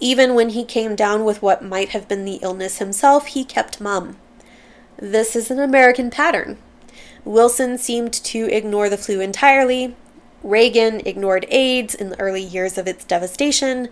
[0.00, 3.80] Even when he came down with what might have been the illness himself, he kept
[3.80, 4.16] mum.
[4.96, 6.58] This is an American pattern.
[7.24, 9.94] Wilson seemed to ignore the flu entirely.
[10.42, 13.88] Reagan ignored AIDS in the early years of its devastation.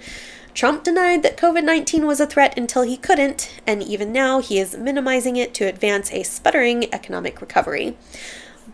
[0.55, 4.59] Trump denied that COVID 19 was a threat until he couldn't, and even now he
[4.59, 7.97] is minimizing it to advance a sputtering economic recovery.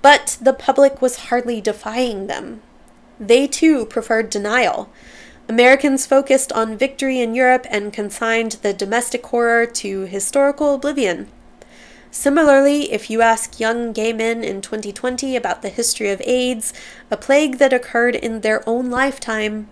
[0.02, 2.62] But the public was hardly defying them.
[3.18, 4.90] They too preferred denial.
[5.48, 11.28] Americans focused on victory in Europe and consigned the domestic horror to historical oblivion.
[12.10, 16.72] Similarly, if you ask young gay men in 2020 about the history of AIDS,
[17.10, 19.68] a plague that occurred in their own lifetime,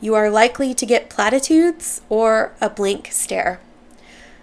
[0.00, 3.60] you are likely to get platitudes or a blank stare.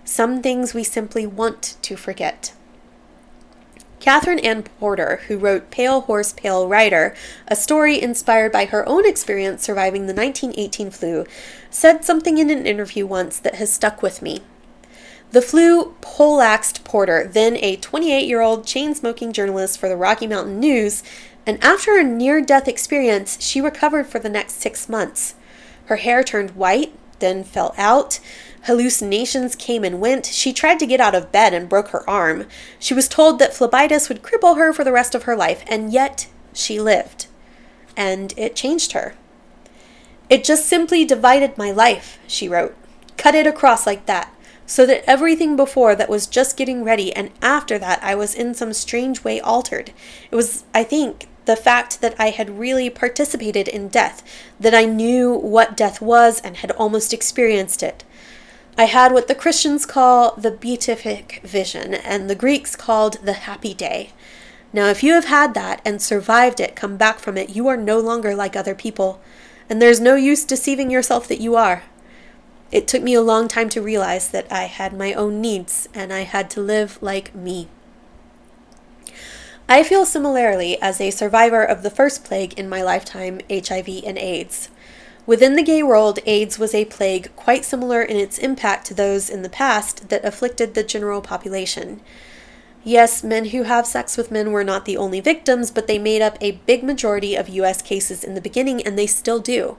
[0.06, 2.54] Some things we simply want to forget.
[4.04, 7.16] Katherine Anne Porter, who wrote Pale Horse, Pale Rider,
[7.47, 11.26] a story inspired by her own experience surviving the 1918 flu,
[11.70, 14.41] said something in an interview once that has stuck with me.
[15.32, 20.28] The flu poleaxed Porter, then a 28 year old chain smoking journalist for the Rocky
[20.28, 21.01] Mountain News,
[21.45, 25.36] and after a near death experience, she recovered for the next six months.
[25.86, 28.20] Her hair turned white, then fell out.
[28.64, 30.26] Hallucinations came and went.
[30.26, 32.47] She tried to get out of bed and broke her arm.
[32.80, 35.91] She was told that phlebitis would cripple her for the rest of her life, and
[35.91, 37.28] yet she lived.
[37.97, 39.16] And it changed her.
[40.30, 42.76] It just simply divided my life, she wrote.
[43.18, 44.34] Cut it across like that,
[44.66, 48.53] so that everything before that was just getting ready, and after that I was in
[48.53, 49.91] some strange way altered.
[50.32, 54.24] It was, I think, the fact that I had really participated in death,
[54.59, 58.05] that I knew what death was and had almost experienced it.
[58.76, 63.76] I had what the Christians call the beatific vision, and the Greeks called the happy
[63.76, 64.10] day.
[64.72, 67.78] Now, if you have had that and survived it, come back from it, you are
[67.78, 69.22] no longer like other people,
[69.70, 71.84] and there's no use deceiving yourself that you are.
[72.72, 76.12] It took me a long time to realize that I had my own needs, and
[76.12, 77.68] I had to live like me.
[79.70, 84.18] I feel similarly as a survivor of the first plague in my lifetime, HIV and
[84.18, 84.70] AIDS.
[85.26, 89.30] Within the gay world, AIDS was a plague quite similar in its impact to those
[89.30, 92.02] in the past that afflicted the general population.
[92.84, 96.22] Yes, men who have sex with men were not the only victims, but they made
[96.22, 99.78] up a big majority of US cases in the beginning, and they still do.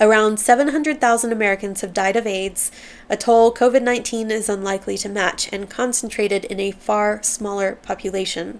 [0.00, 2.72] Around 700,000 Americans have died of AIDS,
[3.08, 8.58] a toll COVID 19 is unlikely to match and concentrated in a far smaller population.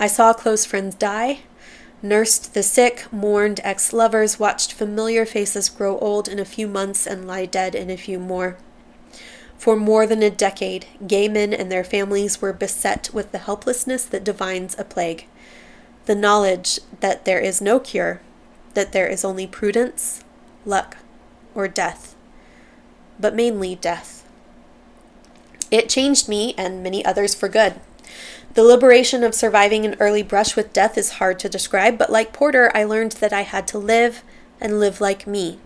[0.00, 1.42] I saw close friends die,
[2.02, 7.06] nursed the sick, mourned ex lovers, watched familiar faces grow old in a few months
[7.06, 8.56] and lie dead in a few more.
[9.58, 14.04] For more than a decade, gay men and their families were beset with the helplessness
[14.06, 15.26] that divines a plague
[16.06, 18.20] the knowledge that there is no cure,
[18.74, 20.24] that there is only prudence,
[20.64, 20.96] luck,
[21.54, 22.16] or death,
[23.20, 24.26] but mainly death.
[25.70, 27.74] It changed me and many others for good.
[28.54, 32.32] The liberation of surviving an early brush with death is hard to describe, but like
[32.32, 34.24] Porter, I learned that I had to live
[34.60, 35.60] and live like me.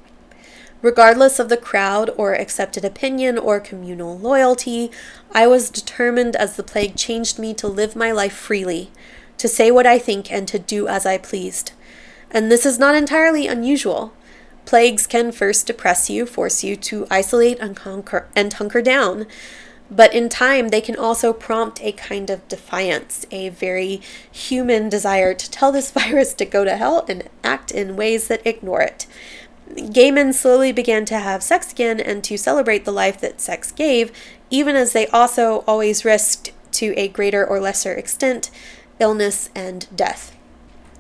[0.83, 4.91] Regardless of the crowd or accepted opinion or communal loyalty,
[5.33, 8.91] I was determined as the plague changed me to live my life freely,
[9.39, 11.73] to say what I think and to do as I pleased.
[12.31, 14.13] And this is not entirely unusual.
[14.67, 19.27] Plagues can first depress you, force you to isolate and, conquer, and hunker down.
[19.95, 25.35] But in time, they can also prompt a kind of defiance, a very human desire
[25.35, 29.07] to tell this virus to go to hell and act in ways that ignore it.
[29.93, 33.73] Gay men slowly began to have sex again and to celebrate the life that sex
[33.73, 34.13] gave,
[34.51, 38.51] even as they also always risked, to a greater or lesser extent,
[38.99, 40.34] illness and death.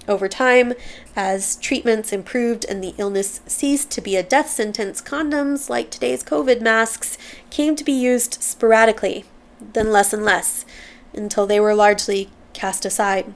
[0.06, 0.74] Over time,
[1.16, 6.22] as treatments improved and the illness ceased to be a death sentence, condoms, like today's
[6.22, 7.16] COVID masks,
[7.48, 9.24] came to be used sporadically,
[9.72, 10.66] then less and less,
[11.14, 13.32] until they were largely cast aside.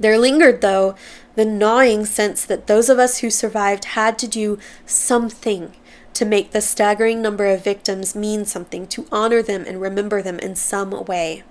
[0.00, 0.96] There lingered, though,
[1.36, 5.72] the gnawing sense that those of us who survived had to do something
[6.14, 10.38] to make the staggering number of victims mean something, to honor them and remember them
[10.38, 11.44] in some way.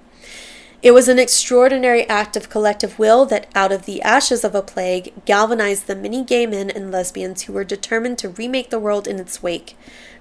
[0.85, 4.61] It was an extraordinary act of collective will that, out of the ashes of a
[4.61, 9.07] plague, galvanized the many gay men and lesbians who were determined to remake the world
[9.07, 9.75] in its wake,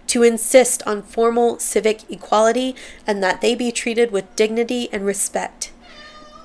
[0.06, 2.74] to insist on formal civic equality
[3.06, 5.70] and that they be treated with dignity and respect.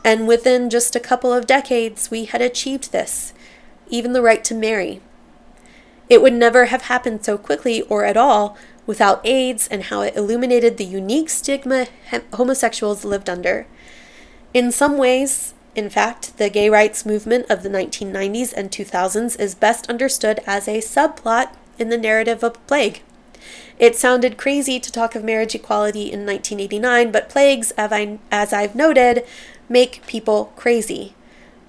[0.03, 3.33] And within just a couple of decades, we had achieved this,
[3.87, 4.99] even the right to marry.
[6.09, 10.17] It would never have happened so quickly or at all without AIDS and how it
[10.17, 11.87] illuminated the unique stigma
[12.33, 13.65] homosexuals lived under.
[14.53, 19.53] In some ways, in fact, the gay rights movement of the 1990s and 2000s is
[19.53, 23.01] best understood as a subplot in the narrative of Plague.
[23.77, 29.23] It sounded crazy to talk of marriage equality in 1989, but plagues, as I've noted,
[29.69, 31.13] make people crazy.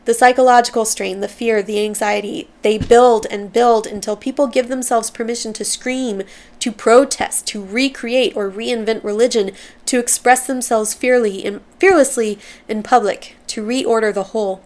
[0.07, 5.11] The psychological strain, the fear, the anxiety, they build and build until people give themselves
[5.11, 6.23] permission to scream,
[6.61, 9.53] to protest, to recreate or reinvent religion,
[9.87, 14.63] to express themselves fearly in, fearlessly in public, to reorder the whole.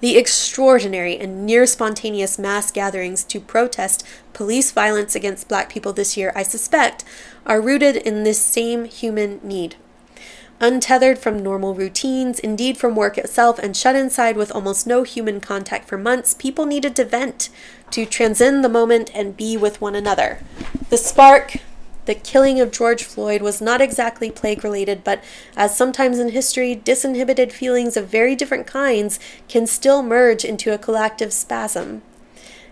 [0.00, 6.16] The extraordinary and near spontaneous mass gatherings to protest police violence against black people this
[6.16, 7.04] year, I suspect,
[7.46, 9.76] are rooted in this same human need.
[10.62, 15.40] Untethered from normal routines, indeed from work itself, and shut inside with almost no human
[15.40, 17.48] contact for months, people needed to vent,
[17.90, 20.38] to transcend the moment and be with one another.
[20.88, 21.56] The spark,
[22.04, 25.24] the killing of George Floyd was not exactly plague related, but
[25.56, 30.78] as sometimes in history, disinhibited feelings of very different kinds can still merge into a
[30.78, 32.02] collective spasm.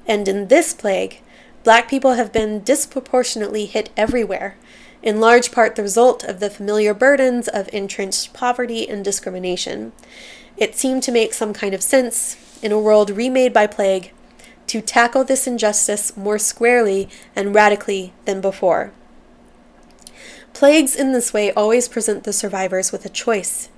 [0.07, 1.23] And in this plague,
[1.65, 4.57] black people have been disproportionately hit everywhere
[5.03, 9.93] in large part the result of the familiar burdens of entrenched poverty and discrimination.
[10.57, 14.13] It seemed to make some kind of sense, in a world remade by plague,
[14.67, 18.93] to tackle this injustice more squarely and radically than before.
[20.53, 23.69] Plagues in this way always present the survivors with a choice.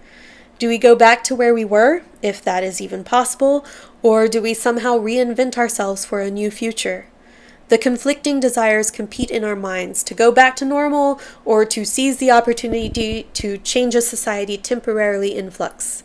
[0.59, 3.65] Do we go back to where we were, if that is even possible,
[4.03, 7.07] or do we somehow reinvent ourselves for a new future?
[7.73, 12.19] The conflicting desires compete in our minds to go back to normal or to seize
[12.19, 16.03] the opportunity to change a society temporarily in flux.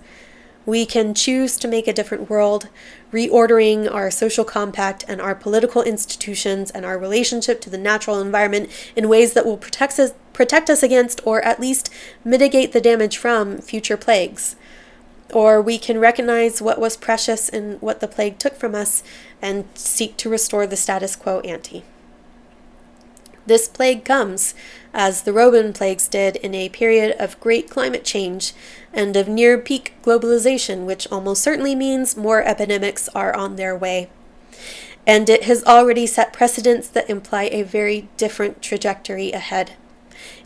[0.65, 2.69] We can choose to make a different world,
[3.11, 8.69] reordering our social compact and our political institutions and our relationship to the natural environment
[8.95, 11.93] in ways that will protect us, protect us against or at least
[12.23, 14.55] mitigate the damage from future plagues.
[15.33, 19.03] Or we can recognize what was precious and what the plague took from us
[19.41, 21.83] and seek to restore the status quo ante.
[23.45, 24.53] This plague comes,
[24.93, 28.53] as the Roman plagues did, in a period of great climate change
[28.93, 34.09] and of near peak globalization, which almost certainly means more epidemics are on their way.
[35.05, 39.75] And it has already set precedents that imply a very different trajectory ahead.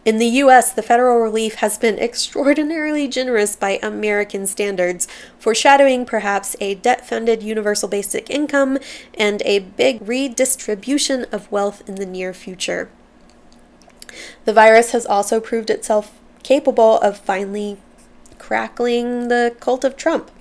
[0.04, 5.08] In the US, the federal relief has been extraordinarily generous by American standards,
[5.38, 8.80] foreshadowing perhaps a debt funded universal basic income
[9.14, 12.90] and a big redistribution of wealth in the near future.
[14.46, 16.12] The virus has also proved itself
[16.44, 17.78] capable of finally
[18.38, 20.32] crackling the cult of Trump.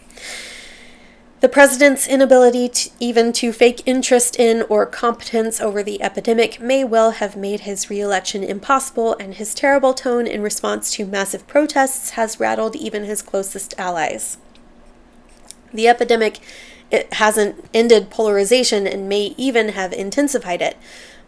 [1.41, 6.84] The president's inability to, even to fake interest in or competence over the epidemic may
[6.84, 12.11] well have made his reelection impossible, and his terrible tone in response to massive protests
[12.11, 14.36] has rattled even his closest allies.
[15.72, 16.41] The epidemic
[16.91, 20.76] it hasn't ended polarization and may even have intensified it,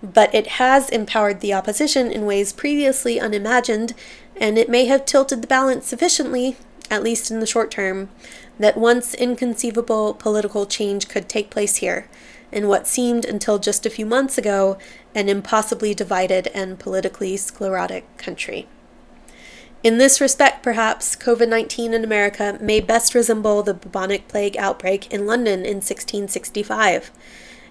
[0.03, 3.95] but it has empowered the opposition in ways previously unimagined,
[4.37, 6.57] and it may have tilted the balance sufficiently,
[6.91, 8.11] at least in the short term,
[8.59, 12.09] that once inconceivable political change could take place here,
[12.53, 14.77] in what seemed until just a few months ago
[15.15, 18.69] an impossibly divided and politically sclerotic country.
[19.83, 25.13] In this respect, perhaps, COVID 19 in America may best resemble the bubonic plague outbreak
[25.13, 27.11] in London in 1665.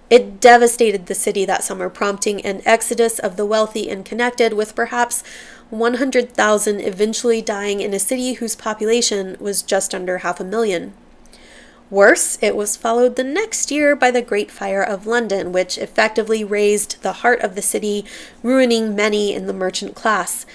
[0.10, 4.76] It devastated the city that summer, prompting an exodus of the wealthy and connected, with
[4.76, 5.24] perhaps
[5.72, 10.94] 100,000 eventually dying in a city whose population was just under half a million.
[11.90, 16.44] Worse, it was followed the next year by the Great Fire of London, which effectively
[16.44, 18.06] razed the heart of the city,
[18.44, 20.46] ruining many in the merchant class.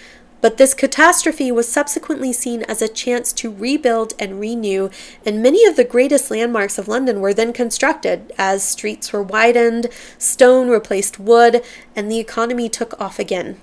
[0.40, 4.90] But this catastrophe was subsequently seen as a chance to rebuild and renew,
[5.24, 9.88] and many of the greatest landmarks of London were then constructed as streets were widened,
[10.18, 11.62] stone replaced wood,
[11.94, 13.60] and the economy took off again.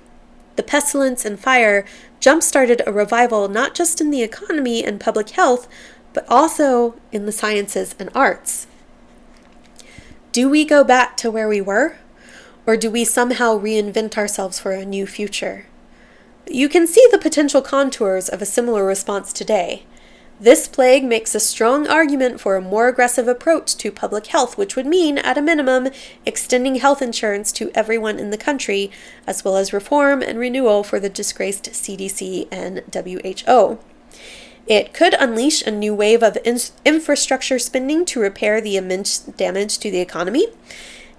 [0.56, 1.84] The pestilence and fire
[2.20, 5.68] jump started a revival not just in the economy and public health,
[6.12, 8.66] but also in the sciences and arts.
[10.32, 11.96] Do we go back to where we were?
[12.66, 15.66] Or do we somehow reinvent ourselves for a new future?
[16.46, 19.84] You can see the potential contours of a similar response today.
[20.40, 24.74] This plague makes a strong argument for a more aggressive approach to public health, which
[24.74, 25.90] would mean, at a minimum,
[26.26, 28.90] extending health insurance to everyone in the country,
[29.28, 33.78] as well as reform and renewal for the disgraced CDC and WHO.
[34.66, 39.78] It could unleash a new wave of in- infrastructure spending to repair the immense damage
[39.78, 40.48] to the economy.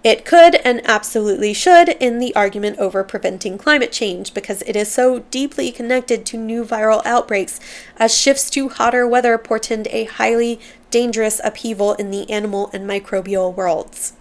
[0.06, 4.92] It could and absolutely should in the argument over preventing climate change because it is
[4.92, 7.60] so deeply connected to new viral outbreaks,
[7.98, 10.60] as shifts to hotter weather portend a highly
[10.92, 14.14] dangerous upheaval in the animal and microbial worlds.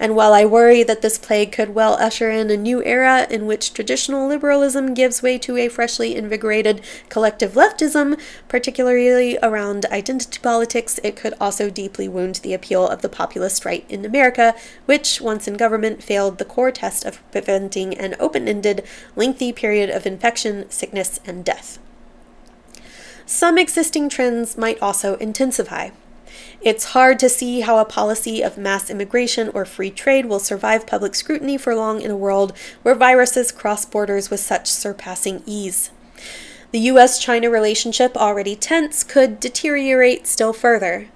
[0.00, 3.46] And while I worry that this plague could well usher in a new era in
[3.46, 11.00] which traditional liberalism gives way to a freshly invigorated collective leftism, particularly around identity politics,
[11.02, 14.54] it could also deeply wound the appeal of the populist right in America,
[14.86, 18.84] which, once in government, failed the core test of preventing an open ended,
[19.16, 21.78] lengthy period of infection, sickness, and death.
[23.26, 25.90] Some existing trends might also intensify.
[26.60, 30.88] It's hard to see how a policy of mass immigration or free trade will survive
[30.88, 32.52] public scrutiny for long in a world
[32.82, 35.90] where viruses cross borders with such surpassing ease.
[36.72, 41.08] The US China relationship, already tense, could deteriorate still further.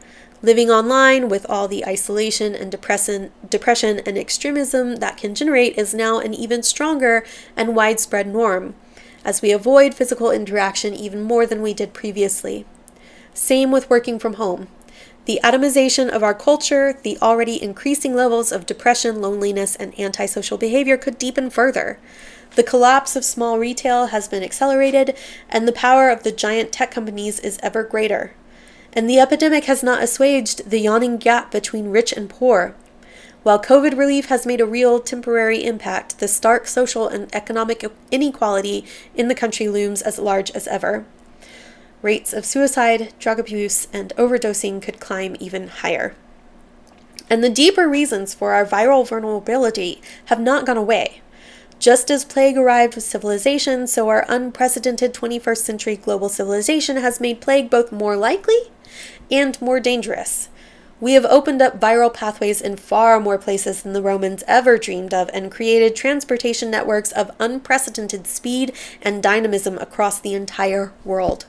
[0.42, 5.92] Living online with all the isolation and depression, depression and extremism that can generate is
[5.92, 7.24] now an even stronger
[7.56, 8.74] and widespread norm,
[9.24, 12.64] as we avoid physical interaction even more than we did previously.
[13.34, 14.68] Same with working from home.
[15.24, 20.96] The atomization of our culture, the already increasing levels of depression, loneliness, and antisocial behavior
[20.96, 22.00] could deepen further.
[22.56, 25.16] The collapse of small retail has been accelerated,
[25.48, 28.32] and the power of the giant tech companies is ever greater.
[28.92, 32.74] And the epidemic has not assuaged the yawning gap between rich and poor.
[33.44, 38.84] While COVID relief has made a real temporary impact, the stark social and economic inequality
[39.14, 41.06] in the country looms as large as ever
[42.02, 46.14] rates of suicide, drug abuse, and overdosing could climb even higher.
[47.30, 51.22] And the deeper reasons for our viral vulnerability have not gone away.
[51.78, 57.40] Just as plague arrived with civilization, so our unprecedented 21st century global civilization has made
[57.40, 58.70] plague both more likely
[59.30, 60.48] and more dangerous.
[61.00, 65.12] We have opened up viral pathways in far more places than the Romans ever dreamed
[65.12, 68.72] of and created transportation networks of unprecedented speed
[69.02, 71.46] and dynamism across the entire world.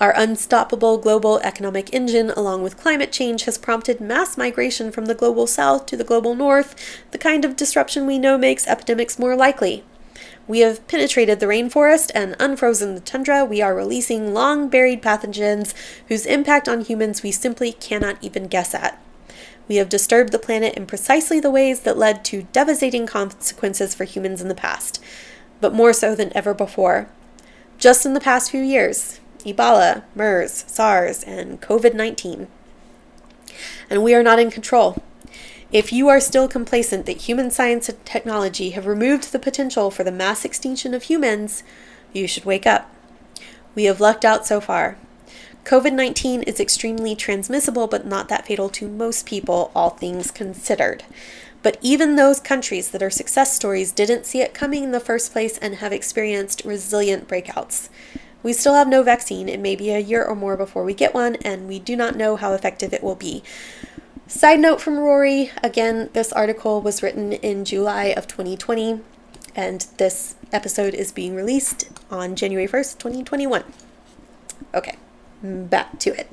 [0.00, 5.14] Our unstoppable global economic engine, along with climate change, has prompted mass migration from the
[5.14, 6.74] global south to the global north,
[7.12, 9.84] the kind of disruption we know makes epidemics more likely.
[10.46, 13.44] We have penetrated the rainforest and unfrozen the tundra.
[13.44, 15.72] We are releasing long buried pathogens
[16.08, 19.00] whose impact on humans we simply cannot even guess at.
[19.68, 24.04] We have disturbed the planet in precisely the ways that led to devastating consequences for
[24.04, 25.00] humans in the past.
[25.60, 27.08] but more so than ever before.
[27.78, 32.48] Just in the past few years, Ebola, MERS, SARS, and COVID 19.
[33.90, 35.02] And we are not in control.
[35.72, 40.04] If you are still complacent that human science and technology have removed the potential for
[40.04, 41.64] the mass extinction of humans,
[42.12, 42.90] you should wake up.
[43.74, 44.96] We have lucked out so far.
[45.64, 51.04] COVID 19 is extremely transmissible, but not that fatal to most people, all things considered.
[51.62, 55.32] But even those countries that are success stories didn't see it coming in the first
[55.32, 57.88] place and have experienced resilient breakouts.
[58.44, 59.48] We still have no vaccine.
[59.48, 62.14] It may be a year or more before we get one, and we do not
[62.14, 63.42] know how effective it will be.
[64.28, 69.00] Side note from Rory again, this article was written in July of 2020,
[69.56, 73.64] and this episode is being released on January 1st, 2021.
[74.74, 74.96] Okay,
[75.42, 76.30] back to it.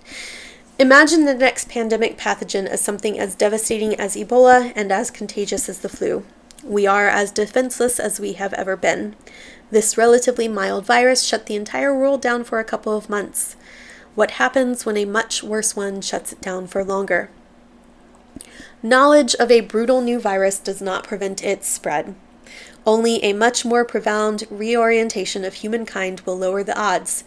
[0.79, 5.79] Imagine the next pandemic pathogen as something as devastating as Ebola and as contagious as
[5.79, 6.25] the flu.
[6.63, 9.15] We are as defenseless as we have ever been.
[9.71, 13.55] This relatively mild virus shut the entire world down for a couple of months.
[14.15, 17.29] What happens when a much worse one shuts it down for longer?
[18.83, 22.15] Knowledge of a brutal new virus does not prevent its spread.
[22.85, 27.23] Only a much more profound reorientation of humankind will lower the odds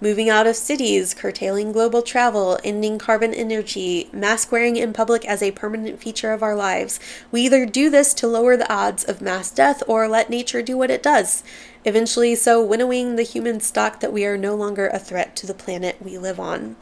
[0.00, 5.42] moving out of cities, curtailing global travel, ending carbon energy, mask wearing in public as
[5.42, 7.00] a permanent feature of our lives.
[7.32, 10.76] We either do this to lower the odds of mass death or let nature do
[10.76, 11.42] what it does,
[11.84, 15.54] eventually, so winnowing the human stock that we are no longer a threat to the
[15.54, 16.76] planet we live on.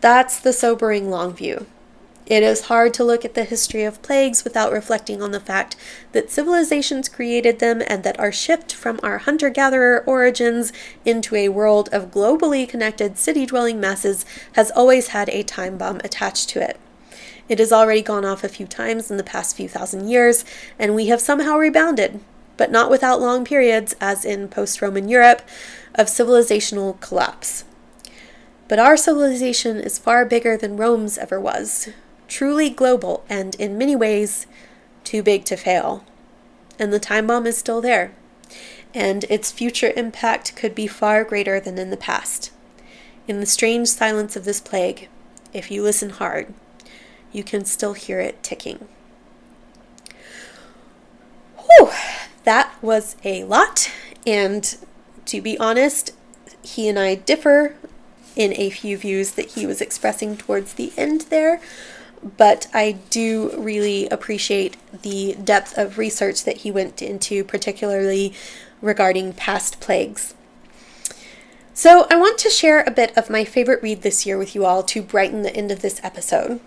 [0.00, 1.66] That's the sobering long view.
[2.28, 5.76] It is hard to look at the history of plagues without reflecting on the fact
[6.12, 10.70] that civilizations created them and that our shift from our hunter gatherer origins
[11.06, 16.02] into a world of globally connected city dwelling masses has always had a time bomb
[16.04, 16.78] attached to it.
[17.48, 20.44] It has already gone off a few times in the past few thousand years,
[20.78, 22.20] and we have somehow rebounded,
[22.58, 25.40] but not without long periods, as in post Roman Europe,
[25.94, 27.64] of civilizational collapse.
[28.68, 31.88] But our civilization is far bigger than Rome's ever was
[32.28, 34.46] truly global and in many ways
[35.02, 36.04] too big to fail.
[36.78, 38.12] And the time bomb is still there,
[38.94, 42.52] and its future impact could be far greater than in the past.
[43.26, 45.08] In the strange silence of this plague,
[45.52, 46.54] if you listen hard,
[47.32, 48.86] you can still hear it ticking.
[51.56, 51.90] Whew,
[52.44, 53.90] that was a lot,
[54.26, 54.76] and
[55.26, 56.12] to be honest,
[56.62, 57.74] he and I differ
[58.36, 61.60] in a few views that he was expressing towards the end there
[62.36, 68.34] but I do really appreciate the depth of research that he went into, particularly
[68.80, 70.34] regarding past plagues.
[71.74, 74.64] So, I want to share a bit of my favorite read this year with you
[74.64, 76.60] all to brighten the end of this episode.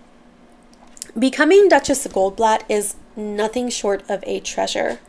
[1.19, 4.99] Becoming Duchess of Goldblatt is nothing short of a treasure.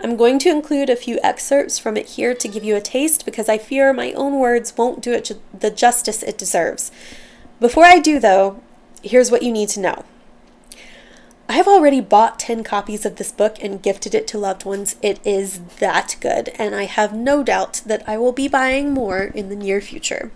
[0.00, 3.24] I'm going to include a few excerpts from it here to give you a taste
[3.24, 6.92] because I fear my own words won't do it ju- the justice it deserves.
[7.58, 8.62] Before I do, though,
[9.02, 10.04] here's what you need to know.
[11.50, 14.96] I have already bought 10 copies of this book and gifted it to loved ones.
[15.00, 19.22] It is that good, and I have no doubt that I will be buying more
[19.22, 20.30] in the near future.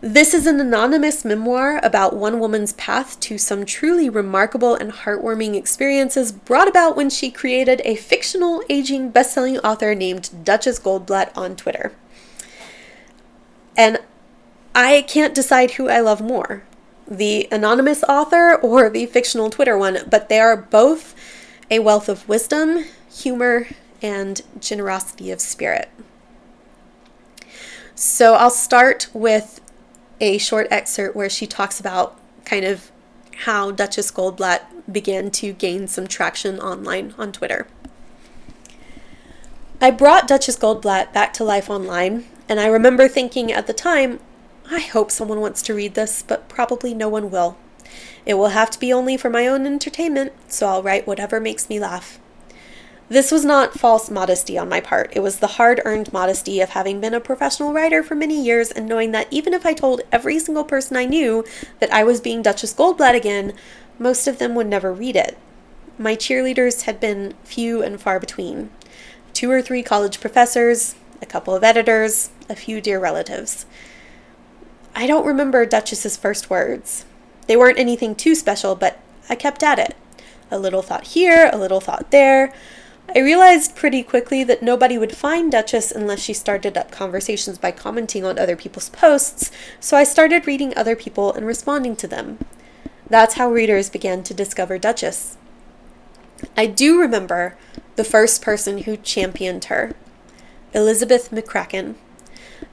[0.00, 5.56] This is an anonymous memoir about one woman's path to some truly remarkable and heartwarming
[5.56, 11.56] experiences brought about when she created a fictional aging best-selling author named Duchess Goldblatt on
[11.56, 11.90] Twitter.
[13.76, 13.98] And
[14.76, 16.62] I can't decide who I love more
[17.08, 21.14] the anonymous author or the fictional Twitter one, but they are both
[21.70, 23.68] a wealth of wisdom, humor,
[24.02, 25.88] and generosity of spirit.
[27.94, 29.60] So I'll start with
[30.20, 32.90] a short excerpt where she talks about kind of
[33.44, 37.66] how Duchess Goldblatt began to gain some traction online on Twitter.
[39.80, 44.18] I brought Duchess Goldblatt back to life online, and I remember thinking at the time,
[44.70, 47.56] I hope someone wants to read this, but probably no one will.
[48.26, 51.70] It will have to be only for my own entertainment, so I'll write whatever makes
[51.70, 52.18] me laugh.
[53.08, 55.10] This was not false modesty on my part.
[55.16, 58.70] It was the hard earned modesty of having been a professional writer for many years
[58.70, 61.46] and knowing that even if I told every single person I knew
[61.80, 63.54] that I was being Duchess Goldblatt again,
[63.98, 65.38] most of them would never read it.
[65.96, 68.68] My cheerleaders had been few and far between
[69.32, 73.64] two or three college professors, a couple of editors, a few dear relatives.
[74.98, 77.04] I don't remember Duchess's first words.
[77.46, 78.98] They weren't anything too special, but
[79.30, 79.94] I kept at it.
[80.50, 82.52] A little thought here, a little thought there.
[83.14, 87.70] I realized pretty quickly that nobody would find Duchess unless she started up conversations by
[87.70, 92.40] commenting on other people's posts, so I started reading other people and responding to them.
[93.08, 95.36] That's how readers began to discover Duchess.
[96.56, 97.56] I do remember
[97.94, 99.94] the first person who championed her
[100.74, 101.94] Elizabeth McCracken.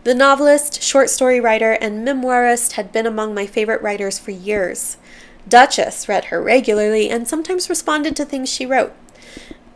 [0.05, 4.97] The novelist, short story writer, and memoirist had been among my favorite writers for years.
[5.49, 8.93] Duchess read her regularly and sometimes responded to things she wrote.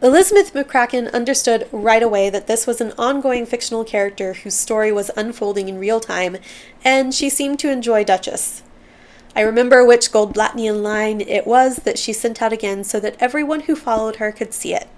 [0.03, 5.09] Elizabeth McCracken understood right away that this was an ongoing fictional character whose story was
[5.17, 6.37] unfolding in real time,
[6.85, 8.61] and she seemed to enjoy Duchess.
[9.35, 13.61] I remember which Goldblattian line it was that she sent out again so that everyone
[13.61, 14.89] who followed her could see it.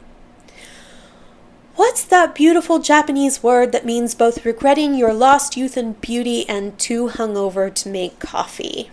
[1.75, 6.77] What's that beautiful Japanese word that means both regretting your lost youth and beauty and
[6.77, 8.91] too hungover to make coffee?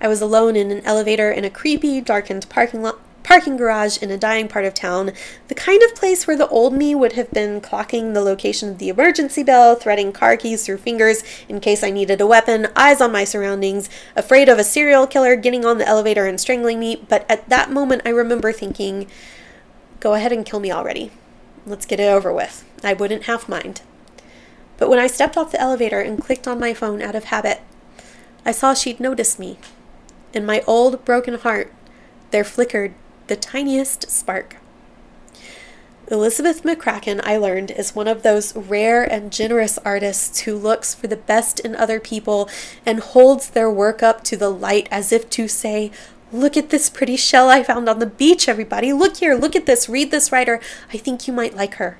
[0.00, 4.10] I was alone in an elevator in a creepy, darkened parking lot parking garage in
[4.10, 5.12] a dying part of town,
[5.48, 8.78] the kind of place where the old me would have been clocking the location of
[8.78, 13.00] the emergency bell, threading car keys through fingers in case I needed a weapon, eyes
[13.02, 17.04] on my surroundings, afraid of a serial killer getting on the elevator and strangling me.
[17.08, 19.06] But at that moment, I remember thinking,
[20.00, 21.12] go ahead and kill me already.
[21.66, 22.64] Let's get it over with.
[22.82, 23.82] I wouldn't half mind.
[24.78, 27.60] But when I stepped off the elevator and clicked on my phone out of habit,
[28.44, 29.58] I saw she'd noticed me
[30.32, 31.72] in my old broken heart,
[32.30, 32.94] there flickered
[33.26, 34.56] the tiniest spark.
[36.08, 41.06] Elizabeth McCracken, I learned, is one of those rare and generous artists who looks for
[41.06, 42.48] the best in other people
[42.84, 45.92] and holds their work up to the light as if to say,
[46.32, 48.92] Look at this pretty shell I found on the beach, everybody.
[48.92, 50.60] Look here, look at this, read this writer.
[50.92, 51.98] I think you might like her.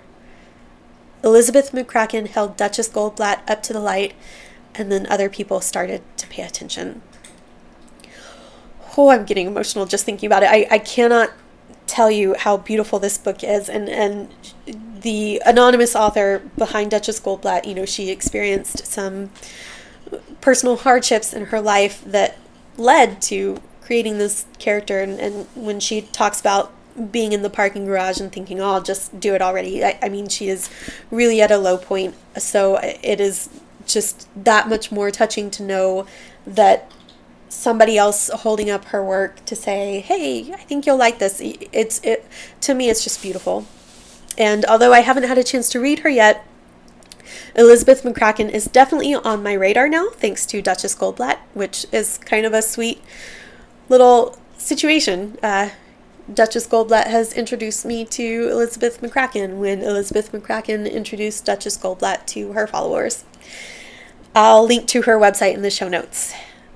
[1.22, 4.14] Elizabeth McCracken held Duchess Goldblatt up to the light,
[4.74, 7.02] and then other people started to pay attention
[8.96, 10.50] oh, I'm getting emotional just thinking about it.
[10.50, 11.32] I, I cannot
[11.86, 13.68] tell you how beautiful this book is.
[13.68, 14.28] And, and
[15.00, 19.30] the anonymous author behind Duchess Goldblatt, you know, she experienced some
[20.40, 22.38] personal hardships in her life that
[22.76, 23.60] led to
[23.90, 25.00] creating this character.
[25.00, 26.72] And, and when she talks about
[27.10, 30.08] being in the parking garage and thinking, oh, I'll just do it already, I, I
[30.08, 30.70] mean, she is
[31.10, 32.14] really at a low point.
[32.38, 33.48] So it is
[33.86, 36.06] just that much more touching to know
[36.46, 36.88] that
[37.48, 42.00] somebody else holding up her work to say, "Hey, I think you'll like this." It's
[42.04, 42.24] it
[42.60, 43.66] to me it's just beautiful.
[44.38, 46.46] And although I haven't had a chance to read her yet,
[47.56, 52.46] Elizabeth McCracken is definitely on my radar now thanks to Duchess Goldblatt, which is kind
[52.46, 53.02] of a sweet
[53.90, 55.36] little situation.
[55.42, 55.70] Uh,
[56.32, 62.52] Duchess Goldblatt has introduced me to Elizabeth McCracken when Elizabeth McCracken introduced Duchess Goldblatt to
[62.52, 63.24] her followers.
[64.34, 66.32] I'll link to her website in the show notes.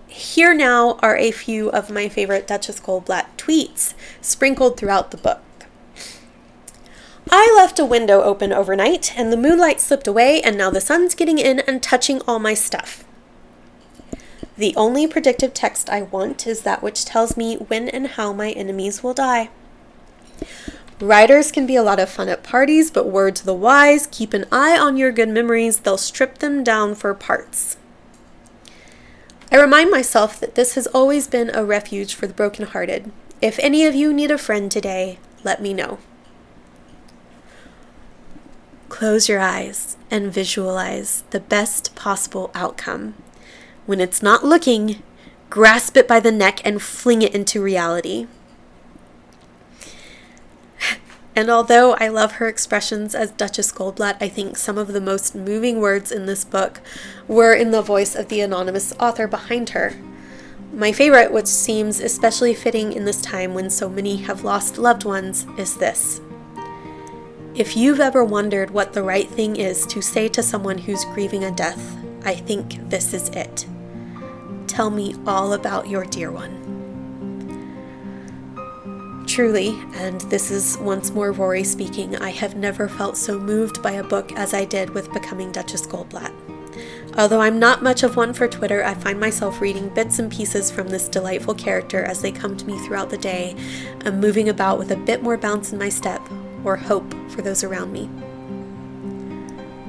[0.09, 5.41] Here now are a few of my favorite Duchess Goldblatt tweets sprinkled throughout the book.
[7.31, 11.15] I left a window open overnight, and the moonlight slipped away, and now the sun's
[11.15, 13.05] getting in and touching all my stuff.
[14.57, 18.51] The only predictive text I want is that which tells me when and how my
[18.51, 19.51] enemies will die.
[21.01, 24.33] Writers can be a lot of fun at parties, but word to the wise keep
[24.33, 27.77] an eye on your good memories, they'll strip them down for parts.
[29.51, 33.11] I remind myself that this has always been a refuge for the brokenhearted.
[33.43, 35.99] If any of you need a friend today, let me know.
[38.89, 43.15] Close your eyes and visualize the best possible outcome.
[43.87, 45.03] When it's not looking,
[45.51, 48.27] grasp it by the neck and fling it into reality.
[51.37, 55.35] And although I love her expressions as Duchess Goldblatt, I think some of the most
[55.35, 56.81] moving words in this book
[57.27, 59.95] were in the voice of the anonymous author behind her.
[60.73, 65.05] My favorite, which seems especially fitting in this time when so many have lost loved
[65.05, 66.21] ones, is this.
[67.55, 71.45] If you've ever wondered what the right thing is to say to someone who's grieving
[71.45, 73.67] a death, I think this is it.
[74.67, 76.75] Tell me all about your dear one.
[79.27, 83.93] Truly, and this is once more Rory speaking, I have never felt so moved by
[83.93, 86.33] a book as I did with Becoming Duchess Goldblatt.
[87.17, 90.71] Although I'm not much of one for Twitter, I find myself reading bits and pieces
[90.71, 93.57] from this delightful character as they come to me throughout the day
[94.05, 96.21] and moving about with a bit more bounce in my step,
[96.65, 98.11] or hope for those around me.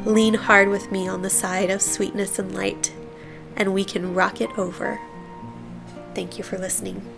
[0.06, 2.94] Lean hard with me on the side of sweetness and light,
[3.56, 5.00] and we can rock it over.
[6.14, 7.15] Thank you for listening.